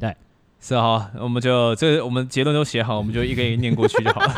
[0.00, 0.14] 对。
[0.60, 4.34] 是啊，我们就这个，我们结论都写好，我们就一个一个念过去就好了。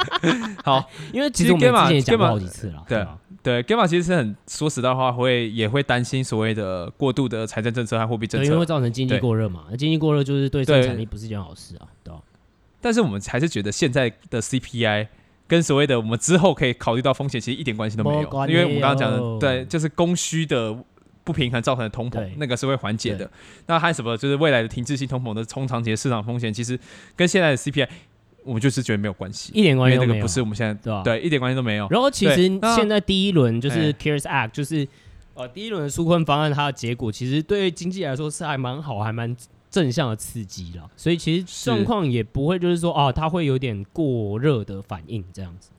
[0.63, 2.85] 好，因为其实我们之前讲过好几次了。
[2.87, 3.07] 对
[3.43, 9.65] 对，Gamma 其实是很说实在话，会也会担心所谓的过度的财政政策和货币政策，因为会造成经济过热嘛。
[9.71, 11.89] 那经济过热就是对生产力不是一件好事啊。
[12.05, 12.15] 对。
[12.81, 15.09] 但是我们还是觉得现在的 CPI
[15.47, 20.77] 跟所谓的我们之后可以考虑到风险，其实一点关系都没有，因为我们刚刚讲的，对，就是供需的。
[21.23, 23.31] 不平衡造成的通膨，那个是会缓解的。
[23.67, 24.17] 那还有什么？
[24.17, 26.77] 就是未来的停滞性通膨的中长期的市场风险，其实
[27.15, 27.87] 跟现在的 CPI，
[28.45, 30.15] 我们就是觉得没有关系，一点关系都没有。
[30.15, 31.03] 那个不是我们现在对吧？
[31.03, 31.87] 对，一点关系都没有。
[31.91, 32.37] 然后其实
[32.77, 34.87] 现在第一轮就是 CARES Act，就是
[35.35, 39.37] 呃，第一轮的纾困方案，它的结果其实对经济来说是还蛮好，还蛮
[39.71, 40.91] 正向的刺激了。
[40.97, 45.71] 所以其实状况也不会就是说啊，它会有点过热的反应这样子。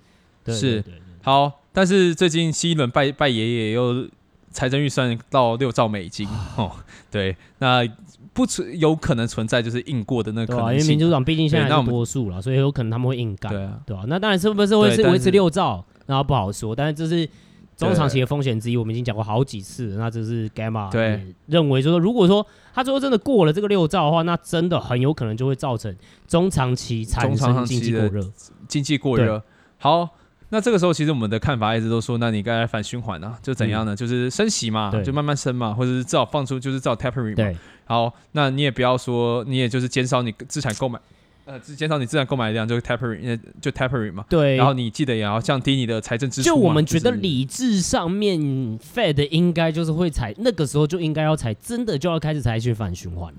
[0.44, 4.08] 对对对对是好，但是最近新一轮拜拜爷爷又
[4.50, 6.72] 财政预算到六兆美金哦，
[7.12, 7.88] 对，那
[8.34, 17.30] 不存有可能存在就是硬过的那个可能性，因为民主党毕竟现在是多数了，所以有可能他们会硬干，对啊，对啊，那当然是不是会是维持六兆，然后不好说，但是这是。
[17.78, 19.96] 中长期的风险之一，我们已经讲过好几次。
[19.98, 25.96] 那这是 Gamma 对认为就说，如果说他最后真的过了这个六兆的话，那真的很有可能就会造成
[26.28, 28.32] 中长期产生经济过热。
[28.68, 29.42] 经济过热。
[29.80, 30.08] 好，
[30.52, 33.94] 那这个时候其实我们的看法一直都说，那你该来反循环啊，就怎样呢？
[33.94, 37.36] 嗯、就是升息嘛，就慢慢升嘛，或者是至少放出，就是至少 tapering 嘛。
[37.36, 37.58] 对。
[37.86, 41.00] 好，那你也不要说，你也就是减少你资产购买。
[41.46, 44.26] 呃，减少你资产购买量就 tapering，就 tapering 嘛。
[44.30, 44.58] 对。
[44.58, 46.46] 然后你记得也要降低你的财政支出。
[46.46, 48.38] 就我们觉得理智上面
[48.78, 53.34] ，Fed 应该就是会采那个时候就应该要采，真的就要开始采取反循环。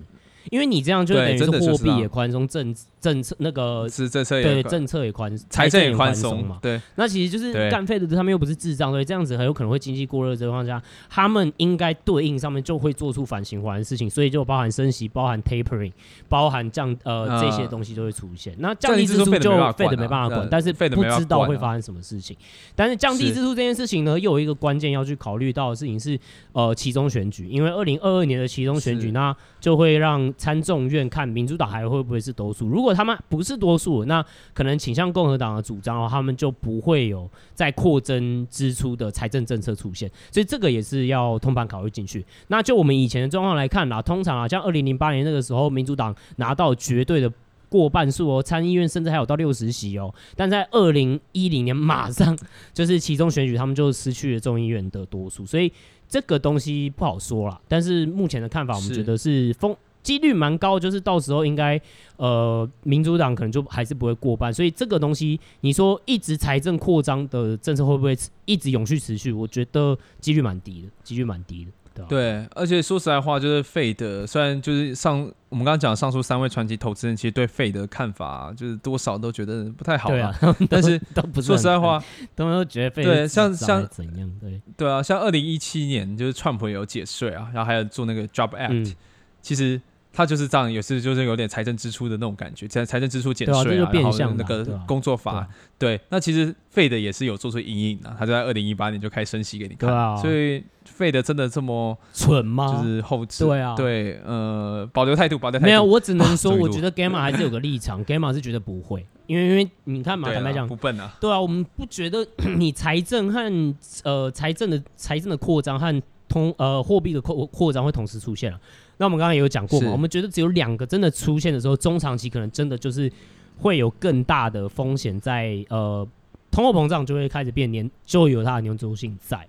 [0.50, 6.58] 因为你这样就等于是货币也宽松，政政策那个是政策对政策也宽，财政也宽松嘛。
[6.62, 15.92] 对，那其实就是干废的，他们又不是智障，所以这样子很有可能会经济过热的情况下，他们应该对应上面就会做出反循环的事情，所以就包含升息，包含 tapering，
[16.28, 18.54] 包含降呃这些东西都会出现。
[18.58, 22.36] 那降低支出就废的没办法管，但是不知道会发生什么事情。
[22.74, 26.18] 但是降低支出这件事情呢，又有一个关键要去考虑到的事情是
[26.52, 30.31] 呃其中选举，因为二零二二年的其中选举，那就会让。
[30.36, 32.68] 参众院看民主党还会不会是多数？
[32.68, 40.10] 如果他们不是多数，那可能倾向共和党的主张，他们就不会有再扩增支出的财政政策出现。
[40.30, 42.24] 所以这个也是要通盘考虑进去。
[42.48, 47.32] 那就我们以前的状况来看啦，通常啊，像二零零八年那个时候，民主党拿到绝对的
[47.68, 50.12] 过半数哦，参议院甚至还有到六十席哦。
[50.36, 52.36] 但在二零一零年，马上
[52.74, 55.46] 就是其中选举，他们就失去了众议院的多数。
[55.46, 55.72] 所以
[56.08, 57.60] 这个东西不好说啦。
[57.68, 59.74] 但是目前的看法，我们觉得是风。
[60.02, 61.80] 几率蛮高，就是到时候应该，
[62.16, 69.30] 呃，民主党可能就还是不会过半，所以这个东西，你说一直财政扩张的政策会不会一直永续持续？
[69.30, 80.34] 我觉得几率蛮低的，几率蛮低的，对而且说实在话，就是费德虽然就是上我们刚刚讲上述三位传奇投资人，其实对 Fed 的看法就是多少都觉得不太好啊。
[80.68, 82.02] 但是都不是说实在话，
[82.34, 84.28] 都都觉得 Fed 对像像怎样？
[84.40, 88.94] 对对啊，像二零一七年就是川普有解税啊，然后还有做那个 Job Act，、嗯、
[89.40, 89.80] 其实。
[90.12, 95.48] 他就是这样，也是就是有点财政支出的那种感觉，财财政支出减税啊，啊然后那个工作法，对，啊
[95.78, 102.76] 对，啊、对，那其实费的也是有做出阴影的，他就在二零一八年就开始升息给你看，啊、所以费的真的这么蠢吗？
[102.76, 105.70] 就是后置，对啊，对，呃，保留态度，保留态度。
[105.70, 112.26] 没有，我只能说， 我觉得 Gamma 还是有个立场， Gamma 是觉得不会，因为因为你看嘛，坦白讲，不笨啊，对啊，我们不觉得
[112.58, 118.60] 你财政和呃财政的财政的扩张和通呃货币的扩扩张会同时出现了。
[119.02, 123.10] 那我们刚刚也有讲过嘛，我们觉得只有两个真的出现的时候，中长期可能真的就是
[123.58, 126.06] 会有更大的风险在，呃，
[126.52, 129.44] 通货膨胀就会开始变年，就有它的黏着性在。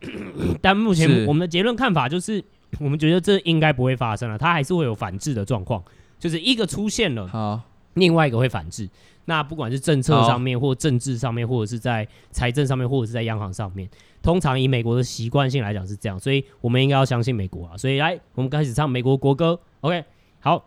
[0.60, 2.44] 但目前我们的结论看法就是，
[2.78, 5.82] 我们觉得这应该不会发生了，它还是会有反制的状况，
[6.18, 7.62] 就是一个出现了，好，
[7.96, 8.88] 另外一个会反制。
[9.28, 13.88] 那不管是政策上面，或政治上面，或者是在财政上面，或者是在央行上面。
[14.22, 17.76] 通常以美国的习惯性来讲是这样，所以我们应该要相信美国啊。
[17.76, 19.58] 所以来，我们开始唱美国国歌。
[19.80, 20.04] OK，
[20.38, 20.64] 好，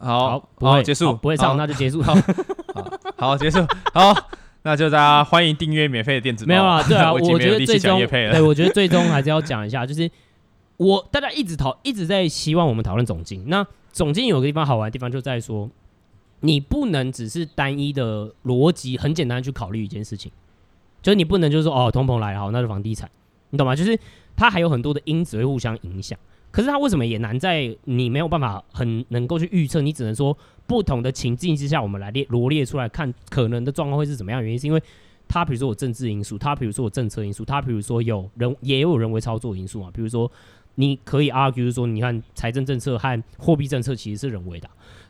[0.00, 2.02] 好，好，不会结束，不会唱，那就结束。
[2.02, 2.14] 好，
[3.16, 3.60] 好，结束。
[3.92, 4.14] 好，
[4.62, 6.48] 那就大家欢迎订阅免费的电子报。
[6.48, 10.10] 没有啊，对啊， 我觉得最终，对，我觉得最终还是要讲一下，就是
[10.78, 13.44] 我大家一直讨一直在希望我们讨论总经。
[13.48, 15.68] 那总经有个地方好玩的地方就在说，
[16.40, 20.30] 你不能只是单一的逻辑，很简单去考虑一件事情。
[21.02, 23.10] 就是你不能就是说哦，通膨来了，好，那就房地产，
[23.50, 23.74] 你懂吗？
[23.74, 23.98] 就是
[24.36, 26.18] 它还有很多的因子会互相影响。
[26.50, 29.80] 可是它为什么也难在你没有办法很能够去预测？
[29.80, 30.36] 你只能说
[30.66, 34.42] 不同的情境之下，我们来列罗列出来看可能的状况会是怎么样？
[34.42, 34.82] 原因是因为
[35.28, 39.90] 它比如说有政治因素，它比如说有政策因素，它比如说有人也有人为操作因素嘛。
[39.92, 40.30] 比如说
[40.76, 44.68] 你可以 argue 说，你看财政政策和货币政策其实是人为的，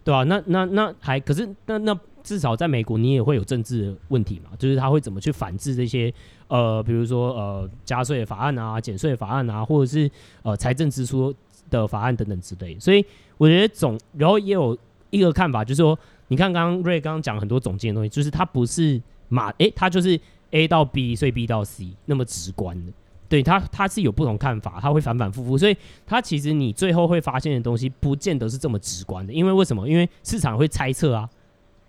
[0.08, 0.24] 对吧？
[0.24, 1.98] 那那那还可是那那。
[2.24, 6.12] 至少在美国，你也会有政治问题嘛，就是他会怎么去反制这些
[6.48, 10.10] 呃，比如说呃加税法案啊、减税法案啊，或者是
[10.42, 11.34] 呃财政支出
[11.70, 12.78] 的法案等等之类。
[12.78, 13.02] 所以
[13.38, 14.76] 我觉得总，然后也有
[15.08, 22.92] 一个看法，就是说，你看刚刚瑞刚刚讲很多总结的东西，就是它不是马诶，它就是 A 到 B，所以 B 到 C 那么直观的。
[23.28, 25.76] 对他他是有不同看法，他会反反复复，所以
[26.06, 29.32] 他其实你最后会发现的东西，不见得是这么直观的。
[29.32, 29.88] 因为为什么？
[29.88, 31.28] 因为市场会猜测啊。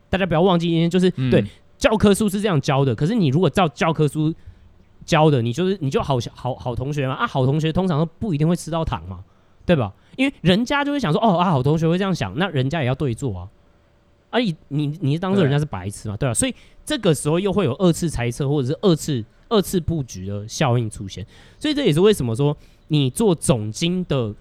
[0.10, 1.46] 大家不要忘记，今天就是、嗯、对
[1.78, 2.96] 教科书是这样教的。
[2.96, 4.34] 可是你如果照教科书
[5.06, 9.24] 教的，你就是你就好好好同学嘛啊，好同学通常都不一定会吃到糖嘛，
[9.66, 9.94] 对吧？
[10.18, 13.48] 因为人家就会想说，哦啊，好同学会这样想，那人家也要对做啊。
[14.32, 16.34] 而、啊、你你你当做人家是白痴嘛，对吧、啊？
[16.34, 21.26] 所以这个时候又会有二次猜测或者是二次二次布局的效应出现。
[21.58, 22.56] 所以这也是为什么说
[22.88, 24.34] 你做总金的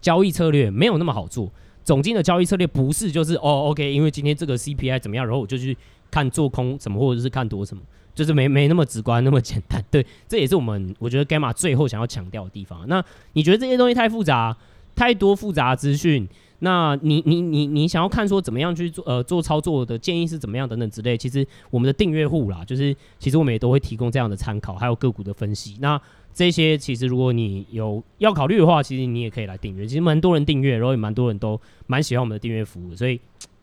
[0.00, 1.50] 交易策略没有那么好做。
[1.82, 5.76] 总金的交易策略不是就是哦，OK，因为今天这个 CPI 怎么样，然后我就去
[6.10, 7.82] 看做空什么或者是看多什么，
[8.14, 9.84] 就是没没那么直观那么简单。
[9.90, 12.88] 对，这也是我们我觉得 Gamma 最后想要强调的地方。
[12.88, 14.56] 那你觉得这些东西太复杂，
[14.94, 16.26] 太多复杂资讯？
[16.64, 25.76] 那你你你你想要看说怎么样去做呃做操作的建议是怎么样等等之类，其实我们的订阅户啦，就是其实我们也都会提供这样的参考，还有个股的分析。
[25.80, 26.00] 那
[26.32, 29.86] 这些其实如果你有要考虑的话，其实你也可以来订阅。
[29.86, 33.20] 其实蛮多人订阅，然后也蛮多人都蛮喜欢我们的订阅服务，所以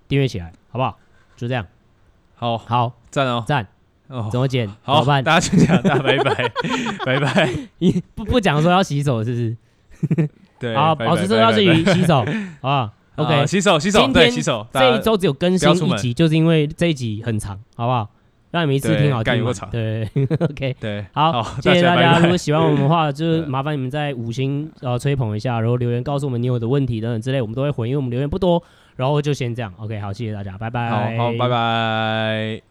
[0.07, 0.97] 订阅起来好不好？
[1.35, 1.65] 就这样，
[2.35, 3.67] 好好赞哦赞
[4.07, 4.69] 哦，怎么剪？
[4.83, 5.03] 好？
[5.03, 6.49] 大家就这样，大家拜拜
[7.05, 7.49] 拜拜。
[7.79, 9.31] 你不不讲说要洗手是
[10.07, 10.29] 不是？
[10.61, 12.23] 对，好，保持这要注意洗手，
[12.61, 13.99] 好 吧？OK，洗手，洗手。
[14.01, 14.65] 今天洗手。
[14.71, 18.07] 这一周只有更新一集，就是因为这一集很长，好不好？
[18.51, 19.51] 让你们一次听好听嘛。
[19.71, 20.07] 对，
[20.39, 22.19] OK，对，好，谢谢大家。
[22.19, 28.61] 如果喜欢我们的话，就是 麻烦你们在五星呃吹捧一下，然后留言告诉我们你有的问题等等之类，我们都会回，因为我们留言不多。
[28.97, 30.89] 然后就先这样，OK，好，谢谢大家，拜拜。
[30.89, 32.70] 好，好，拜拜。